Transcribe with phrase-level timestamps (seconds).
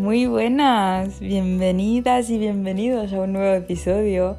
[0.00, 4.38] Muy buenas, bienvenidas y bienvenidos a un nuevo episodio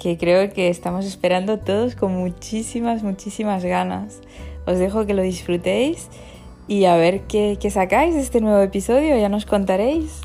[0.00, 4.22] que creo que estamos esperando todos con muchísimas, muchísimas ganas.
[4.68, 6.08] Os dejo que lo disfrutéis
[6.68, 10.22] y a ver qué, sacáis de este nuevo episodio, ya nos contaréis.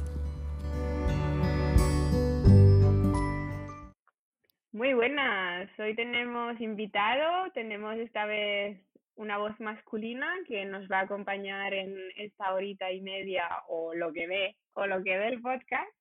[4.71, 8.77] Muy buenas, hoy tenemos invitado, tenemos esta vez
[9.15, 14.11] una voz masculina que nos va a acompañar en esta horita y media o lo
[14.11, 15.91] que ve o lo que ve el podcast.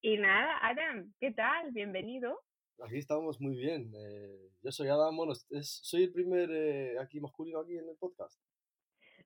[0.00, 1.70] Y nada, Adam, ¿qué tal?
[1.72, 2.40] Bienvenido.
[2.84, 3.92] Aquí estamos muy bien.
[3.94, 7.96] Eh, yo soy Adam, bueno, es, soy el primer eh, aquí masculino aquí en el
[7.96, 8.38] podcast.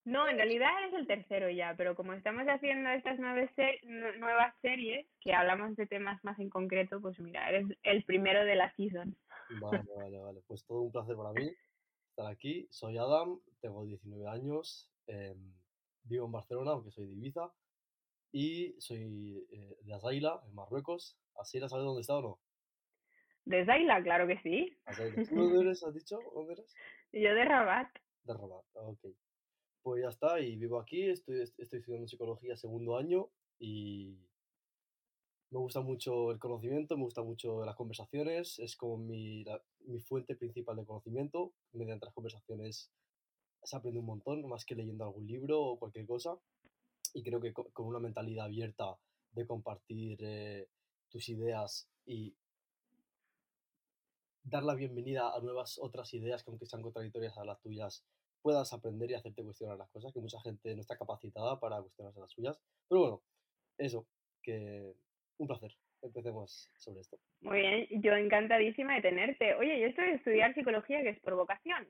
[0.04, 3.50] No, en realidad eres el tercero ya, pero como estamos haciendo estas nueve
[4.18, 8.54] nuevas series que hablamos de temas más en concreto, pues mira, eres el primero de
[8.54, 9.16] la season.
[9.60, 10.40] Vale, vale, vale.
[10.46, 11.50] Pues todo un placer para mí
[12.14, 12.68] estar aquí.
[12.70, 15.52] Soy Adam, tengo 19 años, em,
[16.04, 17.52] vivo en Barcelona, aunque soy de Ibiza,
[18.30, 21.18] y soy eh, de Azaila, en Marruecos.
[21.34, 22.40] ¿Azaila sabes dónde está o no?
[23.44, 24.76] De Azaila, claro que sí.
[25.28, 26.18] ¿Tú dónde eres, has dicho?
[26.34, 26.72] ¿Dónde eres?
[27.12, 27.90] Yo de Rabat.
[28.22, 29.06] De Rabat, ok.
[29.82, 34.16] Pues ya está, y vivo aquí, estoy, estoy estudiando psicología segundo año y
[35.54, 39.44] me gusta mucho el conocimiento, me gusta mucho las conversaciones, es como mi,
[39.86, 41.52] mi fuente principal de conocimiento.
[41.72, 42.90] Mediante las conversaciones
[43.62, 46.36] se aprende un montón, más que leyendo algún libro o cualquier cosa.
[47.12, 48.96] Y creo que con una mentalidad abierta
[49.30, 50.66] de compartir eh,
[51.08, 52.34] tus ideas y
[54.42, 58.04] dar la bienvenida a nuevas otras ideas que aunque sean contradictorias a las tuyas,
[58.42, 62.18] puedas aprender y hacerte cuestionar las cosas, que mucha gente no está capacitada para cuestionarse
[62.18, 62.60] las suyas.
[62.88, 63.22] Pero bueno,
[63.78, 64.04] eso,
[64.42, 64.96] que
[65.38, 65.72] un placer.
[66.02, 67.18] Empecemos sobre esto.
[67.40, 69.54] Muy bien, yo encantadísima de tenerte.
[69.54, 71.88] Oye, yo estoy de estudiar psicología, que es por vocación.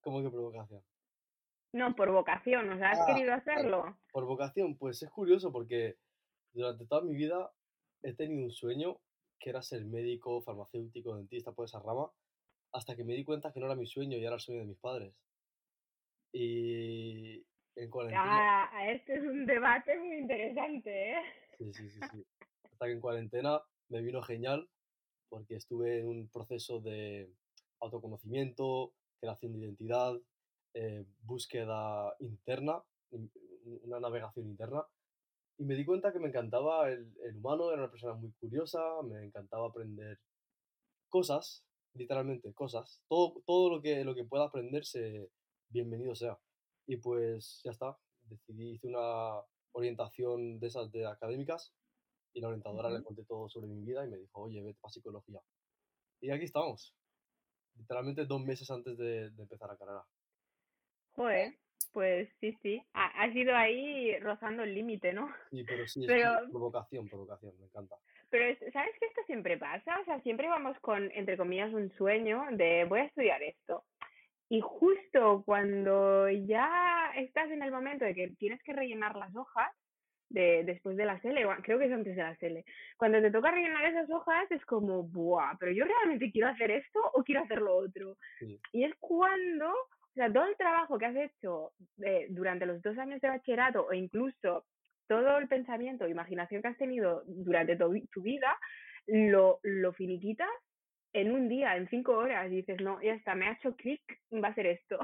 [0.00, 0.82] ¿Cómo que por vocación?
[1.72, 3.98] No, por vocación, o sea, ¿has ah, querido hacerlo?
[4.12, 5.96] Por vocación, pues es curioso porque
[6.52, 7.52] durante toda mi vida
[8.02, 8.98] he tenido un sueño
[9.38, 12.10] que era ser médico, farmacéutico, dentista, por esa rama,
[12.72, 14.66] hasta que me di cuenta que no era mi sueño y era el sueño de
[14.66, 15.14] mis padres.
[16.32, 17.44] Y
[17.74, 18.70] en cuarentena...
[18.72, 21.22] Ah, este es un debate muy interesante, ¿eh?
[21.58, 22.26] Sí, sí, sí, sí.
[22.70, 24.68] Hasta que en cuarentena me vino genial
[25.28, 27.32] porque estuve en un proceso de
[27.80, 30.14] autoconocimiento, creación de identidad,
[30.74, 32.82] eh, búsqueda interna,
[33.82, 34.84] una navegación interna.
[35.58, 38.80] Y me di cuenta que me encantaba el, el, humano, era una persona muy curiosa,
[39.02, 40.18] me encantaba aprender
[41.08, 41.64] cosas,
[41.94, 43.00] literalmente cosas.
[43.08, 45.30] Todo, todo lo, que, lo que pueda aprenderse,
[45.70, 46.38] bienvenido sea.
[46.86, 47.96] Y pues ya está,
[48.28, 49.40] decidí, hice una,
[49.72, 51.74] orientación de esas de académicas
[52.32, 54.92] y la orientadora le conté todo sobre mi vida y me dijo, oye, vete para
[54.92, 55.40] psicología.
[56.20, 56.94] Y aquí estamos,
[57.76, 60.04] literalmente dos meses antes de, empezar la carrera.
[61.12, 61.54] Joder,
[61.92, 65.28] pues sí, sí, ha, has ido ahí rozando el límite, ¿no?
[65.50, 67.96] Sí, pero sí, es provocación, provocación, me encanta.
[68.28, 69.98] Pero, ¿sabes que esto siempre pasa?
[70.00, 73.84] O sea, siempre vamos con, entre comillas, un sueño de voy a estudiar esto.
[74.48, 79.70] Y justo cuando ya estás en el momento de que tienes que rellenar las hojas,
[80.28, 82.64] de, después de la SELE, creo que es antes de la SELE,
[82.96, 85.56] cuando te toca rellenar esas hojas es como, ¡buah!
[85.58, 88.16] Pero yo realmente quiero hacer esto o quiero hacer lo otro.
[88.72, 92.96] Y es cuando, o sea, todo el trabajo que has hecho eh, durante los dos
[92.98, 94.64] años de bachillerato o incluso
[95.08, 98.58] todo el pensamiento, imaginación que has tenido durante tu, tu vida,
[99.06, 100.50] lo, lo finiquitas
[101.20, 104.48] en un día, en cinco horas, dices, no, ya está, me ha hecho clic, va
[104.48, 104.98] a ser esto.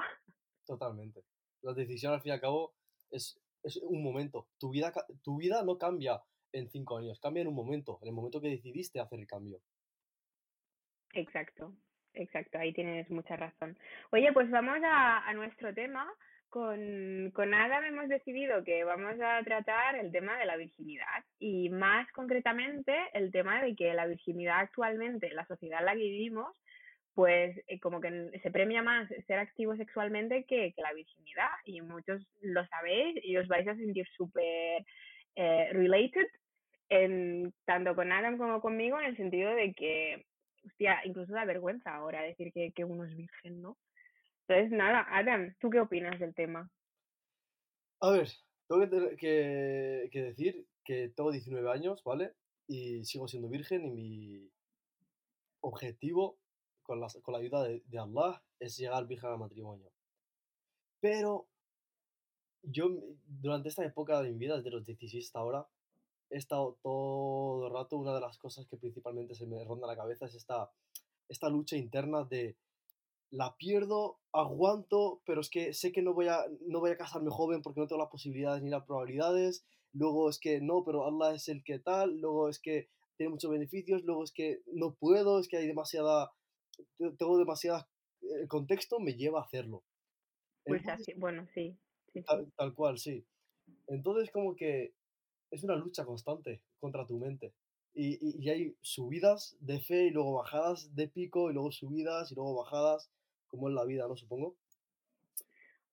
[0.67, 1.25] Totalmente.
[1.62, 2.75] La decisión, al fin y al cabo,
[3.11, 4.49] es, es un momento.
[4.59, 4.93] Tu vida,
[5.23, 6.21] tu vida no cambia
[6.53, 9.62] en cinco años, cambia en un momento, en el momento que decidiste hacer el cambio.
[11.15, 11.75] Exacto,
[12.12, 13.79] exacto, ahí tienes mucha razón.
[14.11, 16.06] Oye, pues vamos a, a nuestro tema,
[16.53, 21.71] con, con Adam hemos decidido que vamos a tratar el tema de la virginidad y
[21.71, 26.01] más concretamente el tema de que la virginidad actualmente, en la sociedad en la que
[26.01, 26.55] vivimos,
[27.15, 31.81] pues eh, como que se premia más ser activo sexualmente que, que, la virginidad y
[31.81, 34.85] muchos lo sabéis y os vais a sentir súper
[35.35, 36.26] eh, related
[37.65, 40.26] tanto con Adam como conmigo en el sentido de que,
[40.67, 43.79] hostia, incluso da vergüenza ahora decir que, que uno es virgen, ¿no?
[44.52, 46.70] Entonces, nada, Adam, ¿tú qué opinas del tema?
[48.00, 48.28] A ver,
[48.69, 52.34] tengo que, que, decir que tengo 19 años, ¿vale?
[52.66, 54.50] Y sigo siendo virgen y mi
[55.60, 56.38] objetivo
[56.82, 59.90] con la, con la ayuda de, Allah es llegar virgen al matrimonio.
[61.00, 61.49] Pero
[62.62, 62.90] yo
[63.25, 65.66] durante esta época de mi vida, desde los 16 hasta ahora,
[66.28, 69.96] he estado todo el rato, una de las cosas que principalmente se me ronda la
[69.96, 70.70] cabeza es esta,
[71.31, 72.58] esta lucha interna de
[73.32, 77.31] la pierdo, aguanto, pero es que sé que no voy a, no voy a casarme
[77.31, 79.64] joven porque no tengo las posibilidades ni las probabilidades.
[79.94, 83.50] luego es que no, pero Allah es el que tal, luego es que tiene muchos
[83.50, 86.32] beneficios, luego es que no puedo, es que hay demasiada,
[86.99, 87.88] tengo demasiada,
[88.20, 89.82] el contexto me lleva a hacerlo.
[90.64, 91.76] Pues así, bueno, sí.
[92.56, 93.25] Tal, cual, sí.
[93.88, 94.94] Entonces como que
[95.50, 97.55] es una lucha constante contra tu mente.
[97.94, 102.35] Y, y, hay subidas de fe y luego bajadas de pico y luego subidas y
[102.35, 103.11] luego bajadas,
[103.52, 104.16] como en la vida, ¿no?
[104.16, 104.56] Supongo.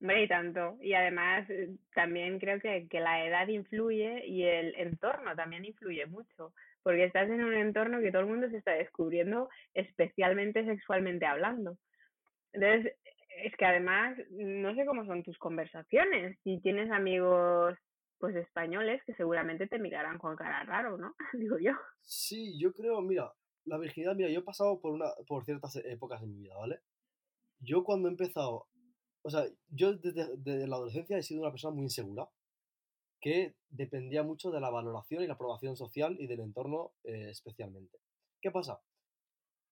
[0.01, 0.77] Hombre, y tanto.
[0.81, 6.06] Y además eh, también creo que, que la edad influye y el entorno también influye
[6.06, 11.25] mucho, porque estás en un entorno que todo el mundo se está descubriendo, especialmente sexualmente
[11.25, 11.77] hablando.
[12.53, 12.95] Entonces,
[13.44, 16.38] es que además, no sé cómo son tus conversaciones.
[16.44, 17.77] Si tienes amigos
[18.19, 21.15] pues españoles que seguramente te mirarán con cara raro, ¿no?
[21.33, 21.71] Digo yo.
[22.01, 23.31] Sí, yo creo, mira,
[23.65, 26.81] la virginidad, mira, yo he pasado por una por ciertas épocas en mi vida, ¿vale?
[27.59, 28.67] Yo cuando he empezado
[29.21, 32.29] o sea, yo desde, la adolescencia he sido una persona muy insegura,
[33.21, 38.00] que dependía mucho de la valoración y la aprobación social y del entorno eh, especialmente.
[38.41, 38.81] ¿Qué pasa?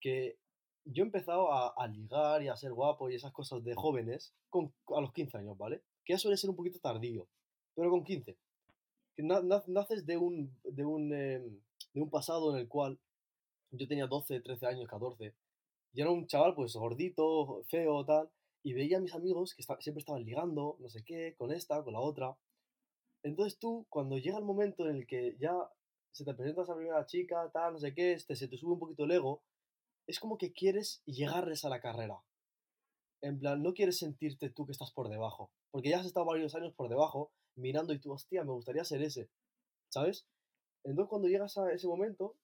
[0.01, 0.37] Que
[0.83, 4.73] yo he empezado a, ligar y a ser guapo y esas cosas de jóvenes con,
[4.95, 5.81] a los 15 años, ¿vale?
[6.05, 7.27] Que ya suele ser un poquito tardío,
[7.73, 8.37] pero con 15.
[9.15, 11.59] Que naces de un, de, un, em,
[11.93, 12.99] de un pasado en el cual
[13.71, 15.33] yo tenía 12, 13 años, 14,
[15.93, 18.29] y era un chaval pues gordito, feo, tal,
[18.63, 21.93] y veía a mis amigos que siempre estaban ligando, no sé qué, con esta, con
[21.93, 22.37] la otra.
[23.23, 25.53] Entonces tú, cuando llega el momento en el que ya
[26.11, 28.79] se te presenta esa primera chica, tal, no sé qué, este, se te sube un
[28.79, 29.43] poquito el ego,
[30.07, 32.19] es como que quieres llegarles a la carrera.
[33.21, 36.55] En plan, no quieres sentirte tú que estás por debajo, porque ya has estado varios
[36.55, 39.29] años por debajo mirando y tú, hostia, me gustaría ser ese,
[39.89, 40.27] ¿sabes?
[40.83, 42.35] Entonces cuando llegas a ese momento,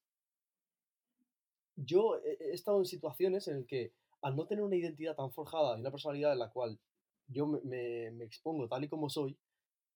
[1.75, 5.77] yo he estado en situaciones en el que al no tener una identidad tan forjada
[5.77, 6.79] y una personalidad en la cual
[7.27, 9.37] yo me, me, expongo tal y como soy,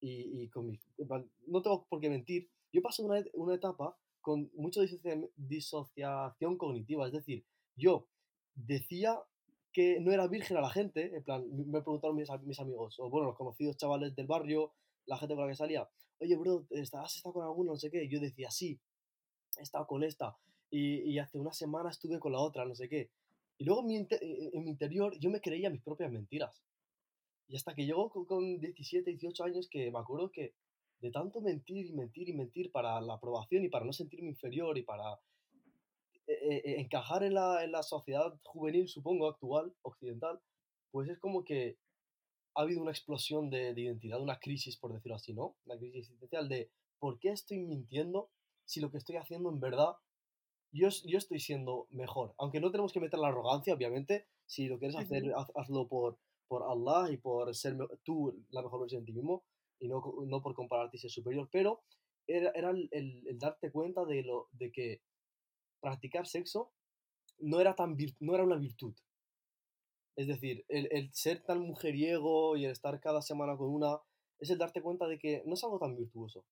[0.01, 0.79] y, y con mi,
[1.47, 4.81] no tengo por qué mentir, yo paso una, una etapa con mucha
[5.35, 7.45] disociación cognitiva, es decir,
[7.75, 8.07] yo
[8.56, 9.19] decía
[9.71, 13.09] que no era virgen a la gente, en plan, me preguntaron mis, mis amigos, o
[13.09, 14.73] bueno, los conocidos chavales del barrio,
[15.06, 15.89] la gente con la que salía,
[16.19, 17.73] oye, bro, ¿has estado con alguno?
[17.73, 18.07] No sé qué.
[18.07, 18.80] yo decía, sí,
[19.57, 20.38] he estado con esta.
[20.69, 23.10] Y, y, hace una semana estuve con la otra, no sé qué.
[23.58, 26.62] Y luego en mi, eh, en mi interior yo me creía mis propias mentiras.
[27.48, 30.54] Y hasta que llegó con, 17, 18 años que me acuerdo que
[31.00, 34.78] de tanto mentir y mentir y mentir para la aprobación y para no sentirme inferior
[34.78, 35.19] y para
[36.28, 36.34] eh,
[36.66, 40.40] eh, encajar en la, en la sociedad juvenil, supongo, actual, occidental,
[40.92, 41.78] pues es como que
[42.56, 45.56] ha habido una explosión de, de, identidad, una crisis, por decirlo así, ¿no?
[45.66, 48.30] Una crisis existencial de ¿por qué estoy mintiendo
[48.66, 49.96] si lo que estoy haciendo en verdad
[50.72, 52.34] yo, yo estoy siendo mejor.
[52.38, 54.28] Aunque no tenemos que meter la arrogancia, obviamente.
[54.46, 55.24] Si lo quieres hacer,
[55.56, 56.18] hazlo por,
[56.48, 59.44] por Allah y por ser tú la mejor versión de ti mismo
[59.80, 61.50] y no, no por compararte y ser superior.
[61.52, 61.84] Pero
[62.28, 65.02] era, era el, el, darte cuenta de, lo, de que
[65.81, 66.72] practicar sexo
[67.40, 68.96] no era, tan no era una virtud.
[70.16, 74.00] Es decir, el, el, ser tan mujeriego y el estar cada semana con una
[74.40, 76.46] es el darte cuenta de que no es algo tan virtuoso.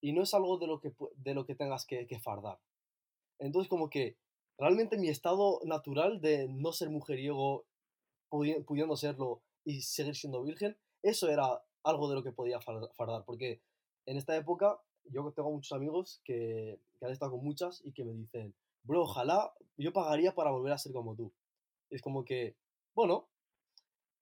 [0.00, 2.58] Y no es algo de lo que, de lo que tengas que, que fardar.
[3.38, 4.16] Entonces, como que
[4.58, 7.64] realmente mi estado natural de no ser mujeriego,
[8.28, 13.24] pudiendo serlo y seguir siendo virgen, eso era algo de lo que podía fardar.
[13.24, 13.60] Porque
[14.06, 18.04] en esta época yo tengo muchos amigos que, que han estado con muchas y que
[18.04, 21.32] me dicen, bro, ojalá yo pagaría para volver a ser como tú.
[21.90, 22.56] es como que,
[22.94, 23.28] bueno,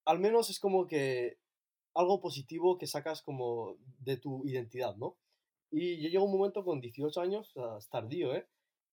[0.05, 1.37] al menos es como que
[1.93, 5.17] algo positivo que sacas como de tu identidad, ¿no?
[5.71, 8.47] Y yo llego un momento con 18 años, es tardío, ¿eh?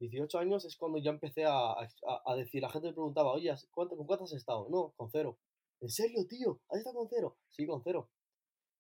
[0.09, 3.97] 18 años es cuando ya empecé a, a, decir, la gente me preguntaba, oye, ¿cuánto,
[3.97, 4.69] ¿con cuánto has estado?
[4.71, 5.39] No, con cero.
[5.81, 6.61] ¿En serio, tío?
[6.69, 7.37] ¿Has estado con cero?
[7.51, 8.11] Sí, con cero.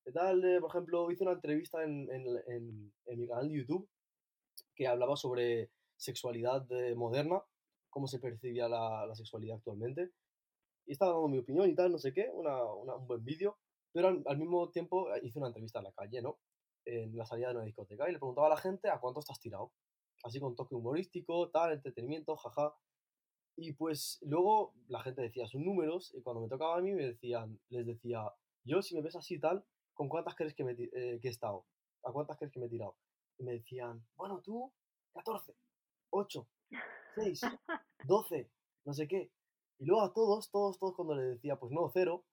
[0.04, 0.44] ¿Qué tal?
[0.44, 3.88] Eh, por ejemplo, hice una entrevista en, en, en, mi canal de YouTube
[4.74, 7.42] que hablaba sobre sexualidad eh, moderna,
[7.90, 10.10] cómo se percibía la, la, sexualidad actualmente.
[10.86, 13.58] Y estaba dando mi opinión y tal, no sé qué, una, un buen vídeo.
[13.92, 16.38] Pero al, al, mismo tiempo eh, hice una entrevista en la calle, ¿no?
[16.84, 19.40] En la salida de una discoteca y le preguntaba a la gente a cuánto estás
[19.40, 19.72] tirado
[20.22, 22.74] así con toque humorístico, tal, entretenimiento, jaja.
[23.56, 27.04] Y pues luego la gente decía sus números y cuando me tocaba a mí me
[27.04, 28.24] decían, les decía,
[28.64, 31.66] yo si me ves así tal, ¿con cuántas crees que, me, eh, que he estado?
[32.02, 32.96] ¿A cuántas crees que me he tirado?
[33.38, 34.72] Y me decían, bueno, tú,
[35.12, 35.54] 14,
[36.10, 36.48] 8,
[37.14, 37.40] 6,
[38.06, 38.50] 12,
[38.84, 39.30] no sé qué.
[39.78, 42.24] Y luego a todos, todos, todos cuando les decía, pues no, cero,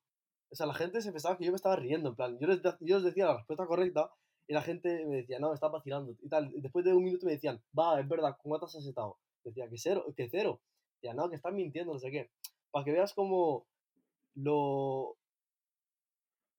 [0.51, 2.61] o sea, la gente se pensaba que yo me estaba riendo, en plan, yo les,
[2.81, 4.11] yo les decía la respuesta correcta
[4.51, 6.51] y la gente me decía, no, me estás vacilando y tal.
[6.61, 9.17] Después de un minuto me decían, va, es verdad, ¿cuántas has estado?
[9.45, 10.59] Decía, que cero, que cero.
[10.95, 12.29] Decía, no, que estás mintiendo, no sé qué.
[12.69, 13.65] Para que veas como
[14.35, 15.15] lo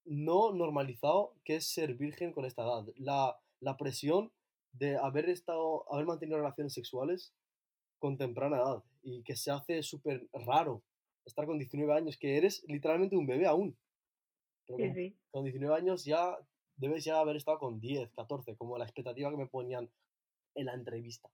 [0.07, 2.87] no normalizado que es ser virgen con esta edad.
[2.97, 4.33] La, la presión
[4.73, 7.35] de haber estado, haber mantenido relaciones sexuales
[7.99, 10.83] con temprana edad y que se hace súper raro
[11.27, 13.77] estar con 19 años, que eres literalmente un bebé aún.
[14.67, 15.17] Pero Sí, con, sí.
[15.31, 16.39] con 19 años ya
[16.77, 19.89] debes ya haber estado con 10, 14, como la expectativa que me ponían
[20.55, 21.29] en la entrevista.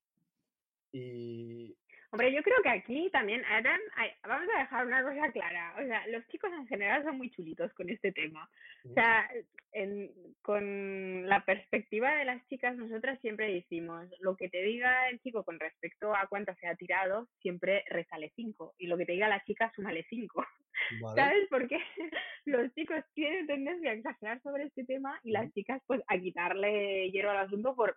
[0.92, 1.76] Y
[2.10, 5.74] Hombre, yo creo que aquí también, Adam, hay- vamos a dejar una cosa clara.
[5.78, 8.48] O sea, los chicos en general son muy chulitos con este tema.
[8.88, 9.28] O sea,
[9.72, 15.20] en- con la perspectiva de las chicas, nosotras siempre decimos, lo que te diga el
[15.20, 18.74] chico con respecto a cuánto se ha tirado, siempre resale 5.
[18.78, 20.46] Y lo que te diga la chica, súmale 5.
[21.00, 21.22] ¿Vale?
[21.22, 21.48] ¿Sabes?
[21.50, 21.78] Porque
[22.46, 27.10] los chicos tienen tendencia a exagerar sobre este tema y las chicas, pues, a quitarle
[27.10, 27.96] hierro al asunto por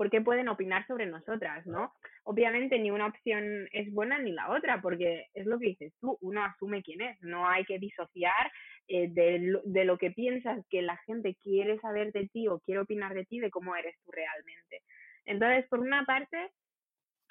[0.00, 1.92] porque pueden opinar sobre nosotras, ¿no?
[2.24, 6.16] Obviamente ni una opción es buena ni la otra, porque es lo que dices tú,
[6.22, 8.50] uno asume quién es, no hay que disociar
[8.88, 12.60] eh, de, lo, de lo que piensas que la gente quiere saber de ti o
[12.60, 14.80] quiere opinar de ti, de cómo eres tú realmente.
[15.26, 16.50] Entonces, por una parte,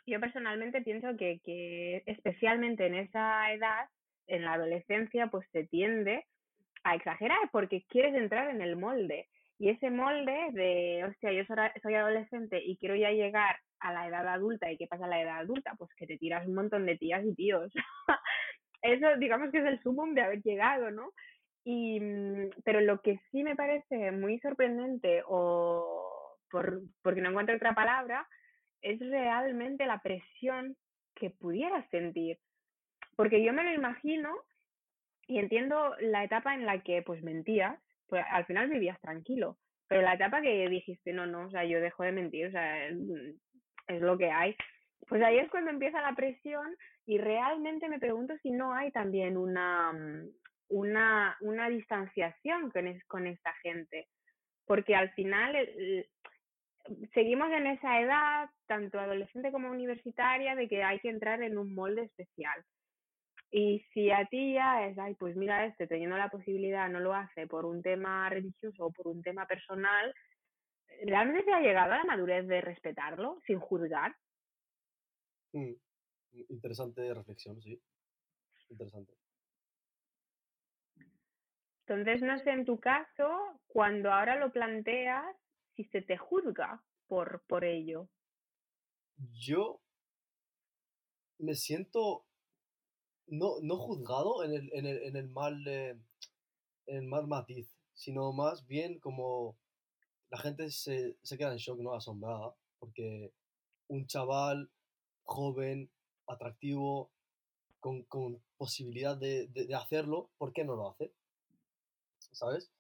[0.06, 3.88] yo personalmente pienso que, que especialmente en esa edad,
[4.30, 6.26] en la adolescencia, pues se tiende
[6.84, 9.28] a exagerar porque quieres entrar en el molde.
[9.58, 14.28] Y ese molde de, hostia, yo soy, adolescente y quiero ya llegar a la edad
[14.28, 15.74] adulta, ¿y qué pasa a la edad adulta?
[15.78, 17.72] Pues que te tiras un montón de tías y tíos.
[18.82, 21.12] Eso, digamos que es el sumum de haber llegado, ¿no?
[21.66, 27.56] Y, mm, pero lo que sí me parece muy sorprendente, o por, porque no encuentro
[27.56, 28.26] otra palabra,
[28.82, 30.78] es realmente la presión
[31.16, 32.38] que pudieras sentir.
[33.20, 34.34] Porque yo me lo imagino
[35.28, 39.58] y entiendo la etapa en la que pues mentías, pues al final vivías tranquilo,
[39.90, 42.88] pero la etapa que dijiste, no, no, o sea, yo dejo de mentir, o sea,
[42.88, 42.96] es,
[43.88, 44.56] es lo que hay.
[45.10, 46.74] Pues ahí es cuando empieza la presión
[47.06, 49.92] y realmente me pregunto si no hay también una,
[50.70, 54.08] una, una distanciación con, es, con esta gente,
[54.66, 56.08] porque al final el,
[57.14, 61.76] seguimos en esa edad, tanto adolescente como universitaria, de que hay que entrar en un
[61.76, 62.64] molde especial.
[63.52, 67.14] Y si a ti ya es, ay, pues mira, este teniendo la posibilidad no lo
[67.14, 70.14] hace por un tema religioso o por un tema personal,
[71.06, 74.16] ¿realmente se ha llegado a la madurez de respetarlo sin juzgar?
[75.54, 75.74] Mm,
[76.50, 77.82] Interesante reflexión, sí.
[78.70, 79.14] Interesante.
[81.88, 85.26] Entonces, no sé en tu caso, cuando ahora lo planteas,
[85.76, 88.10] si se te juzga por, por ello.
[89.34, 89.82] Yo
[91.40, 92.29] me siento
[93.30, 95.98] no, no juzgado en el, en el, en el mal eh,
[96.88, 99.56] en el mal matiz, sino más bien como
[100.30, 101.94] la gente se, se queda en shock, ¿no?
[101.94, 103.32] Asombrada, porque
[103.88, 104.70] un chaval
[105.24, 105.90] joven,
[106.28, 107.12] atractivo,
[107.80, 111.12] con, con posibilidad de, de, de, hacerlo, ¿por qué no lo hace?
[112.32, 112.72] ¿Sabes?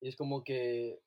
[0.00, 1.00] Y es como que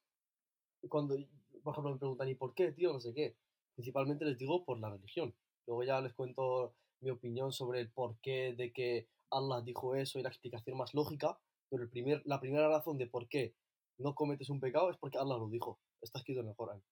[0.89, 1.15] cuando,
[1.63, 2.93] por ejemplo, me preguntan, ¿y por qué, tío?
[2.93, 3.35] No sé qué.
[3.75, 5.33] Principalmente les digo por la religión.
[5.67, 6.73] Luego ya les cuento
[7.05, 11.37] mi opinión sobre el porqué de que Allah dijo eso y la explicación más lógica,
[11.69, 13.53] pero el primer, la primera razón de por qué
[13.97, 15.79] no cometes un pecado es porque Allah lo dijo.
[16.01, 16.83] Está escrito en el Corán.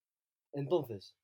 [0.53, 1.15] Entonces,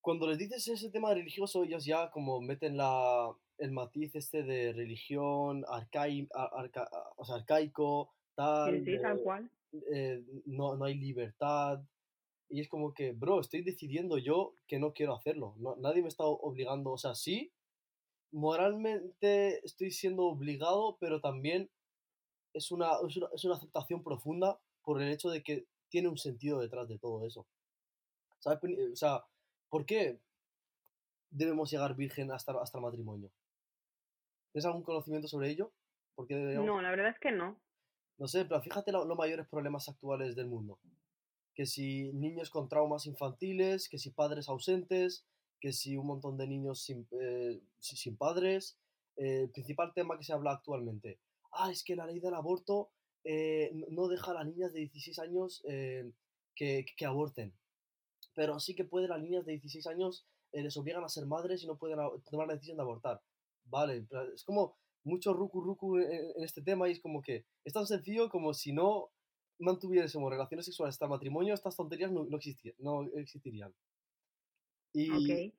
[0.00, 4.72] cuando les dices ese tema religioso, ellos ya como meten la, el matiz este de
[4.72, 8.84] religión arcai, arca, o sea, arcaico, tal.
[8.84, 9.50] Sí, sí, tal cual.
[9.92, 11.82] Eh, no, no hay libertad.
[12.54, 15.56] Y es como que, bro, estoy decidiendo yo que no quiero hacerlo.
[15.58, 16.92] No, nadie me está obligando.
[16.92, 17.52] O sea, sí,
[18.30, 21.68] moralmente estoy siendo obligado, pero también
[22.52, 26.16] es una, es una, es una aceptación profunda por el hecho de que tiene un
[26.16, 27.44] sentido detrás de todo eso.
[28.38, 28.60] ¿Sabes?
[28.92, 29.24] O sea,
[29.68, 30.20] ¿por qué
[31.30, 33.32] debemos llegar virgen hasta, hasta el matrimonio?
[34.52, 35.72] ¿Tienes algún conocimiento sobre ello?
[36.14, 36.66] ¿Por qué deberíamos...
[36.68, 37.60] No, la verdad es que no.
[38.16, 40.78] No sé, pero fíjate los lo mayores problemas actuales del mundo.
[41.54, 45.24] Que si niños con traumas infantiles, que si padres ausentes,
[45.60, 48.78] que si un montón de niños sin, eh, sin padres.
[49.16, 51.20] Eh, el principal tema que se habla actualmente.
[51.52, 52.90] Ah, es que la ley del aborto
[53.22, 57.54] eh, no deja a las niñas de 16 años que, que, aborten.
[58.34, 61.66] Pero sí que puede las niñas de 16 años les obligan a ser madres y
[61.66, 61.98] no pueden
[62.30, 63.22] tomar la decisión de abortar.
[63.64, 67.86] Vale, es como mucho ruku ruku en, este tema y es como que es tan
[67.86, 69.10] sencillo como si no
[69.64, 73.74] mantuviésemos relaciones sexuales hasta el matrimonio, estas tonterías no, no, existir, no existirían.
[74.92, 75.52] Y okay.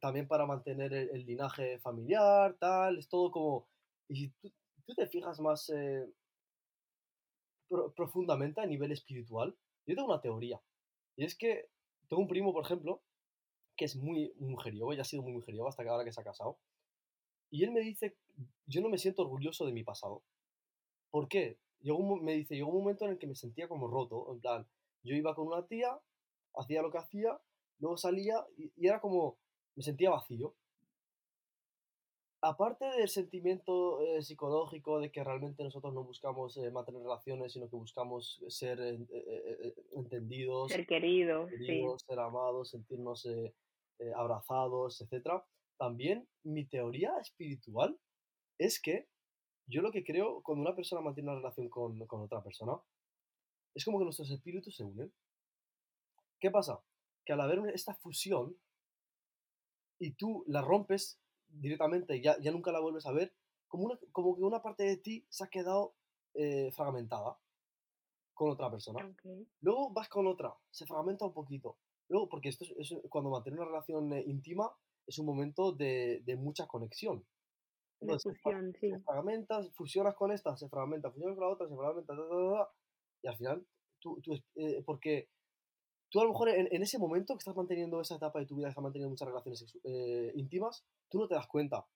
[0.00, 3.66] también para mantener el, el, linaje familiar, tal, es todo como...
[4.08, 4.52] Y si tú,
[4.84, 6.06] tú te fijas más eh,
[7.68, 10.60] pro, profundamente a nivel espiritual, yo tengo una teoría.
[11.16, 11.70] Y es que
[12.08, 13.02] tengo un primo, por ejemplo,
[13.76, 16.24] que es muy mujeriego, ya ha sido muy mujeriego hasta que ahora que se ha
[16.24, 16.58] casado.
[17.50, 18.16] Y él me dice,
[18.66, 20.22] yo no me siento orgulloso de mi pasado.
[21.10, 21.58] ¿Por qué?
[21.82, 24.40] Llegó un, me dice, llegó un momento en el que me sentía como roto, en
[24.40, 24.66] plan,
[25.02, 26.00] yo iba con una tía
[26.54, 27.40] hacía lo que hacía,
[27.78, 29.38] luego salía y, y era como,
[29.74, 30.54] me sentía vacío.
[32.44, 37.70] Aparte del sentimiento eh, psicológico de que realmente nosotros no buscamos eh, mantener relaciones, sino
[37.70, 41.58] que buscamos ser eh, entendidos, Ser querido, sí.
[41.58, 43.28] queridos, ser amados, sentirnos
[44.16, 45.44] abrazados, etc.
[45.78, 47.96] También mi teoría espiritual
[48.58, 49.06] es que
[49.66, 52.72] yo lo que creo cuando una persona mantiene una relación con, con otra persona
[53.74, 55.12] es como que nuestros espíritus se unen.
[56.40, 56.80] ¿Qué pasa?
[57.24, 58.56] Que al haber esta fusión
[59.98, 63.32] y tú la rompes directamente, ya, ya nunca la vuelves a ver,
[63.68, 65.94] como, una, como que una parte de ti se ha quedado
[66.34, 67.38] eh, fragmentada
[68.34, 69.06] con otra persona.
[69.06, 69.22] Ok.
[69.60, 71.78] Luego vas con otra, se fragmenta un poquito.
[72.08, 74.70] Luego, porque esto es, es- cuando mantener una relación eh, íntima
[75.06, 77.24] es un momento de, de mucha conexión.
[78.06, 78.90] De fra- fusión, sí.
[78.90, 82.28] se fragmenta, fusionas con esta, se fragmenta, fusionas con la otra, se fragmenta, ta, ta,
[82.28, 82.70] ta, ta,
[83.22, 83.66] y al final,
[84.00, 85.28] tú, tú eh, porque
[86.10, 88.56] tú a lo mejor en, en ese momento que estás manteniendo esa etapa de tu
[88.56, 91.86] vida, que estás manteniendo muchas relaciones eh, íntimas, tú no te das cuenta.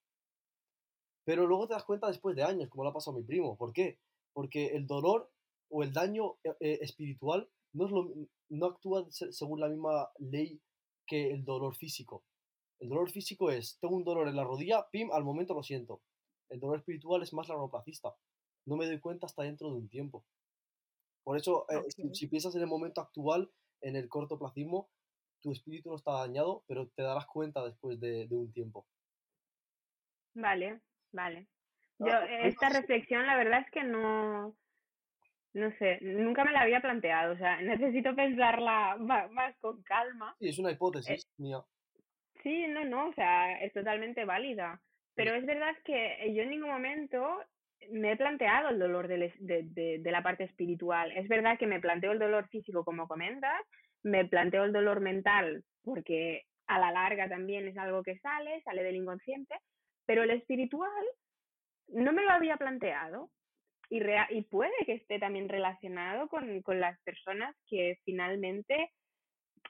[1.24, 3.56] Pero luego te das cuenta después de años, como le ha pasado a mi primo.
[3.56, 3.98] ¿Por qué?
[4.32, 5.30] Porque el dolor
[5.70, 8.08] o el daño eh, eh, espiritual no, es lo,
[8.50, 10.60] no actúa se- según la misma ley
[11.06, 12.22] que el dolor físico.
[12.78, 16.02] El dolor físico es, tengo un dolor en la rodilla, pim, al momento lo siento.
[16.48, 18.14] El dolor espiritual es más largoplacista.
[18.66, 20.24] No me doy cuenta hasta dentro de un tiempo.
[21.24, 22.14] Por eso, eh, si, Ok.
[22.14, 24.90] si piensas en el momento actual, en el cortoplacismo,
[25.42, 28.86] tu espíritu no está dañado, pero te darás cuenta después de, de un tiempo.
[30.34, 30.80] Vale,
[31.12, 31.48] vale.
[32.00, 34.56] Ah, Yo, a mí esta reflexión, la verdad es que no,
[35.54, 37.34] no sé, nunca me la había planteado.
[37.34, 40.36] O sea, necesito pensarla más, con calma.
[40.38, 41.64] Sí, es una Eh, hipótesis mía.
[42.42, 44.80] Sí, no, no, o sea, es totalmente válida.
[45.14, 47.42] Pero es verdad que yo en ningún momento
[47.90, 51.12] me he planteado el dolor de, de, de la parte espiritual.
[51.12, 53.62] Es verdad que me planteo el dolor físico, como comentas,
[54.02, 58.82] me planteo el dolor mental, porque a la larga también es algo que sale, sale
[58.82, 59.54] del inconsciente,
[60.04, 60.90] pero el espiritual
[61.88, 63.30] no me lo había planteado
[63.88, 68.90] y, rea- y puede que esté también relacionado con, con las personas que finalmente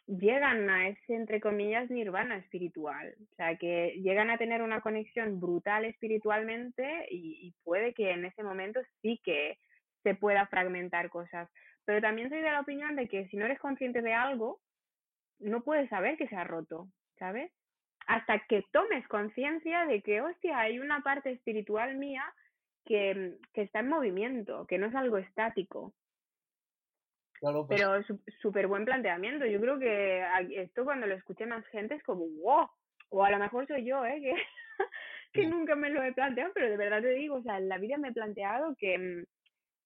[0.07, 3.14] llegan a ese, entre comillas, nirvana espiritual.
[3.33, 8.42] O sea, que llegan a tener una conexión brutal espiritualmente y, puede que en ese
[8.42, 9.59] momento sí que
[10.03, 11.49] se pueda fragmentar cosas.
[11.85, 14.61] Pero también soy de la opinión de que si no eres consciente de algo,
[15.38, 16.88] no puedes saber que se ha roto,
[17.19, 17.53] ¿sabes?
[18.07, 22.25] Hasta que tomes conciencia de que, hostia, hay una parte espiritual mía
[22.85, 25.92] que, que está en movimiento, que no es algo estático.
[27.40, 29.44] Claro, pues, Pero su- súper buen planteamiento.
[29.46, 30.22] Yo creo que
[30.62, 32.68] esto cuando lo escuche más gente es como, wow.
[33.11, 34.20] O a lo mejor soy yo, ¿eh?
[34.20, 34.33] Que,
[35.33, 35.46] que Sí.
[35.46, 37.99] nunca me lo he planteado, pero de verdad te digo, o sea, en la vida
[37.99, 39.25] me he planteado que, mm,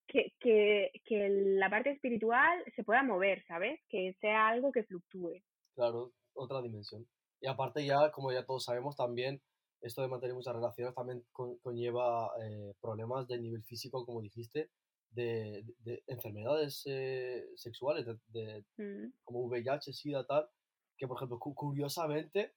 [0.08, 3.80] que, que, que la parte espiritual se pueda mover, ¿sabes?
[3.88, 5.42] Que sea algo que fluctúe.
[5.74, 7.04] claro, otra dimensión.
[7.40, 9.40] Y aparte ya, como ya todos sabemos, también
[9.82, 14.68] esto de mantener muchas relaciones también con- conlleva eh, problemas de nivel físico, como dijiste,
[15.10, 19.12] de, de- de enfermedades eh, sexuales, de, de- Mm.
[19.24, 20.48] como VIH, SIDA, tal,
[20.96, 22.54] que por ejemplo, cu- curiosamente,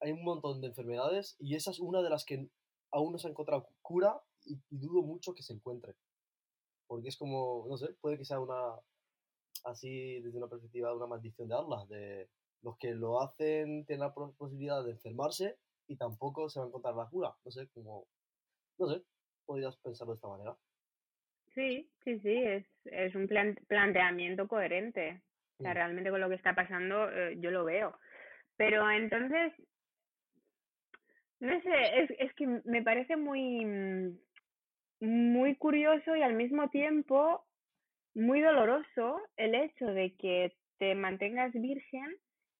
[0.00, 2.48] hay un montón de enfermedades y esa es una de las que
[2.90, 5.94] aún no se ha encontrado cu- cura y, y dudo mucho que se encuentre.
[6.86, 8.74] Porque es como, no sé, puede que sea una,
[9.64, 12.28] así desde una perspectiva, una maldición de Allah, de
[12.62, 15.58] los que lo hacen tienen la posibilidad de enfermarse
[15.88, 17.34] y tampoco se va a encontrar la cura.
[17.44, 18.06] No sé, como,
[18.78, 19.02] no sé,
[19.46, 20.56] podrías pensarlo de esta manera.
[21.54, 25.22] Sí, sí, sí, es, es un plan- planteamiento coherente.
[25.58, 25.76] O sea, Mm.
[25.76, 27.98] realmente con lo que está pasando eh, yo lo veo.
[28.56, 29.52] Pero entonces,
[31.40, 34.18] no sé, es, es que me parece muy, mm,
[35.00, 37.46] muy curioso y al mismo tiempo
[38.14, 42.16] muy doloroso el hecho de que te mantengas virgen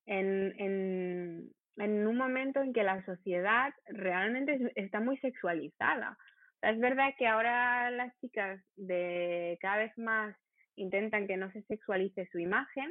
[0.06, 6.18] en, en, en un momento en que la sociedad realmente es- está muy sexualizada.
[6.62, 10.36] Es verdad que ahora las chicas de cada vez más
[10.76, 12.90] intentan que no se sexualice su imagen,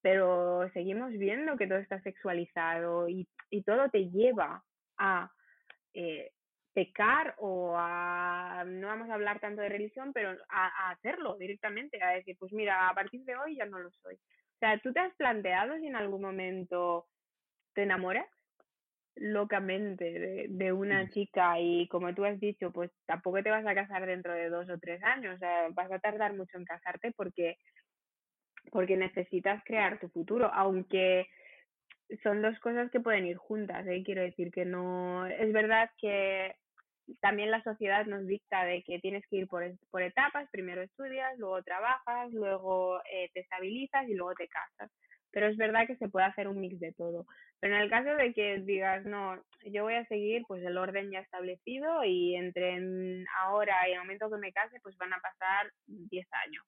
[0.00, 4.64] pero seguimos viendo que todo está sexualizado y, y todo te lleva
[4.98, 5.30] a
[5.92, 6.32] eh,
[6.72, 12.02] pecar o a, no vamos a hablar tanto de religión, pero a, a hacerlo directamente,
[12.02, 14.14] a decir, pues mira, a partir de hoy ya no lo soy.
[14.14, 17.06] O sea, ¿tú te has planteado si en algún momento
[17.74, 18.26] te enamoras
[19.16, 23.74] locamente de, de una chica y como tú has dicho, pues tampoco te vas a
[23.74, 27.12] casar dentro de dos o tres años, o sea, vas a tardar mucho en casarte
[27.16, 27.56] porque
[28.70, 31.26] porque necesitas crear tu futuro, aunque
[32.22, 34.02] son dos cosas que pueden ir juntas, ¿eh?
[34.04, 36.54] quiero decir que no, es verdad que
[37.20, 41.36] también la sociedad nos dicta de que tienes que ir por, por etapas, primero estudias,
[41.38, 44.90] luego trabajas, luego eh, te estabilizas y luego te casas,
[45.32, 47.26] pero es verdad que se puede hacer un mix de todo.
[47.60, 51.10] Pero en el caso de que digas, no, yo voy a seguir pues el orden
[51.10, 55.72] ya establecido y entre ahora y el momento que me case, pues van a pasar
[55.86, 56.64] 10 años.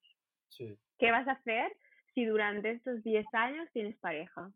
[0.48, 0.78] Sí.
[0.98, 1.72] ¿Qué vas a hacer
[2.14, 4.50] si durante estos 10 años tienes pareja?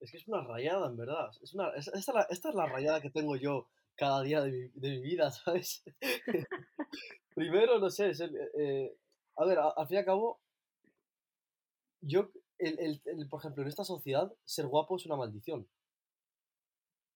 [0.00, 1.30] Es que es una rayada, en verdad.
[1.42, 4.52] Es una, esta, es la, esta es la rayada que tengo yo cada día de
[4.52, 5.82] mi, de mi vida, ¿sabes?
[7.34, 8.96] Primero, no sé, es el, eh,
[9.36, 10.40] a ver, al fin y al cabo,
[12.00, 15.68] yo, el, el, el, por ejemplo, en esta sociedad, ser guapo es una maldición.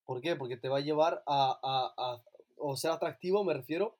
[0.04, 0.36] ¿Por qué?
[0.36, 2.22] Porque te va a llevar a, a, a
[2.56, 3.98] o ser atractivo, me refiero,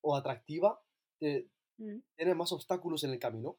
[0.00, 0.80] o atractiva,
[1.18, 1.48] te,
[1.78, 2.00] Mm.
[2.16, 3.56] tiene más obstáculos en el camino,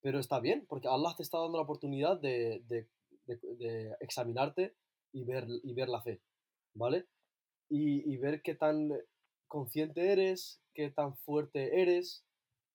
[0.00, 2.88] pero está bien, porque Allah te está dando la oportunidad de, de,
[3.26, 4.74] de, de examinarte
[5.12, 6.20] y ver, y ver la fe,
[6.74, 7.06] ¿vale?
[7.68, 8.90] Y, y, ver qué tan
[9.46, 12.24] consciente eres, qué tan fuerte eres,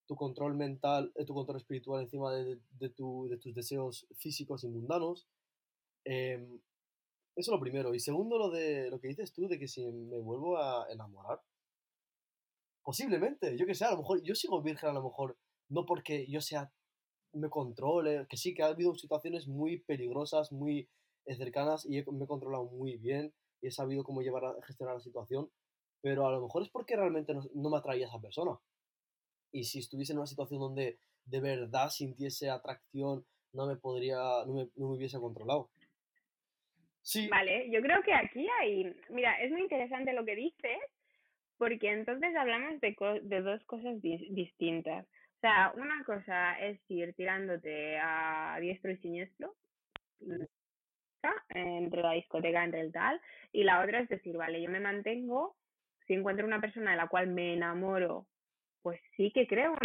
[0.07, 4.63] tu control mental, eh, tu control espiritual encima de, de, tu, de tus deseos físicos
[4.63, 5.27] y mundanos.
[6.05, 6.59] Eh,
[7.35, 7.93] eso es lo primero.
[7.93, 11.41] Y segundo, lo de lo que dices tú, de que si me vuelvo a enamorar,
[12.87, 16.25] Posiblemente, yo que sé, a lo mejor yo sigo virgen a lo mejor, no porque
[16.27, 16.71] yo sea,
[17.33, 20.89] me controle, que sí, que ha habido situaciones muy peligrosas, muy
[21.25, 24.55] eh, cercanas y he, me he controlado muy bien y he sabido cómo llevar a
[24.65, 25.51] gestionar la situación,
[26.01, 28.57] pero a lo mejor es porque realmente no, no me atraía esa persona.
[29.51, 34.53] Y si estuviese en una situación donde de verdad sintiese atracción, no me podría, no
[34.53, 35.69] me, no me hubiese controlado.
[37.01, 37.27] Sí.
[37.29, 40.79] Vale, yo creo que aquí hay, mira, es muy interesante lo que dices,
[41.57, 45.05] porque entonces hablamos de, co de dos cosas di distintas.
[45.05, 49.55] O sea, una cosa es ir tirándote a diestro y siniestro,
[51.49, 55.55] entre la discoteca, entre el tal, y la otra es decir, vale, yo me mantengo,
[56.05, 58.27] si encuentro una persona de la cual me enamoro,
[58.87, 59.75] pues sí que creo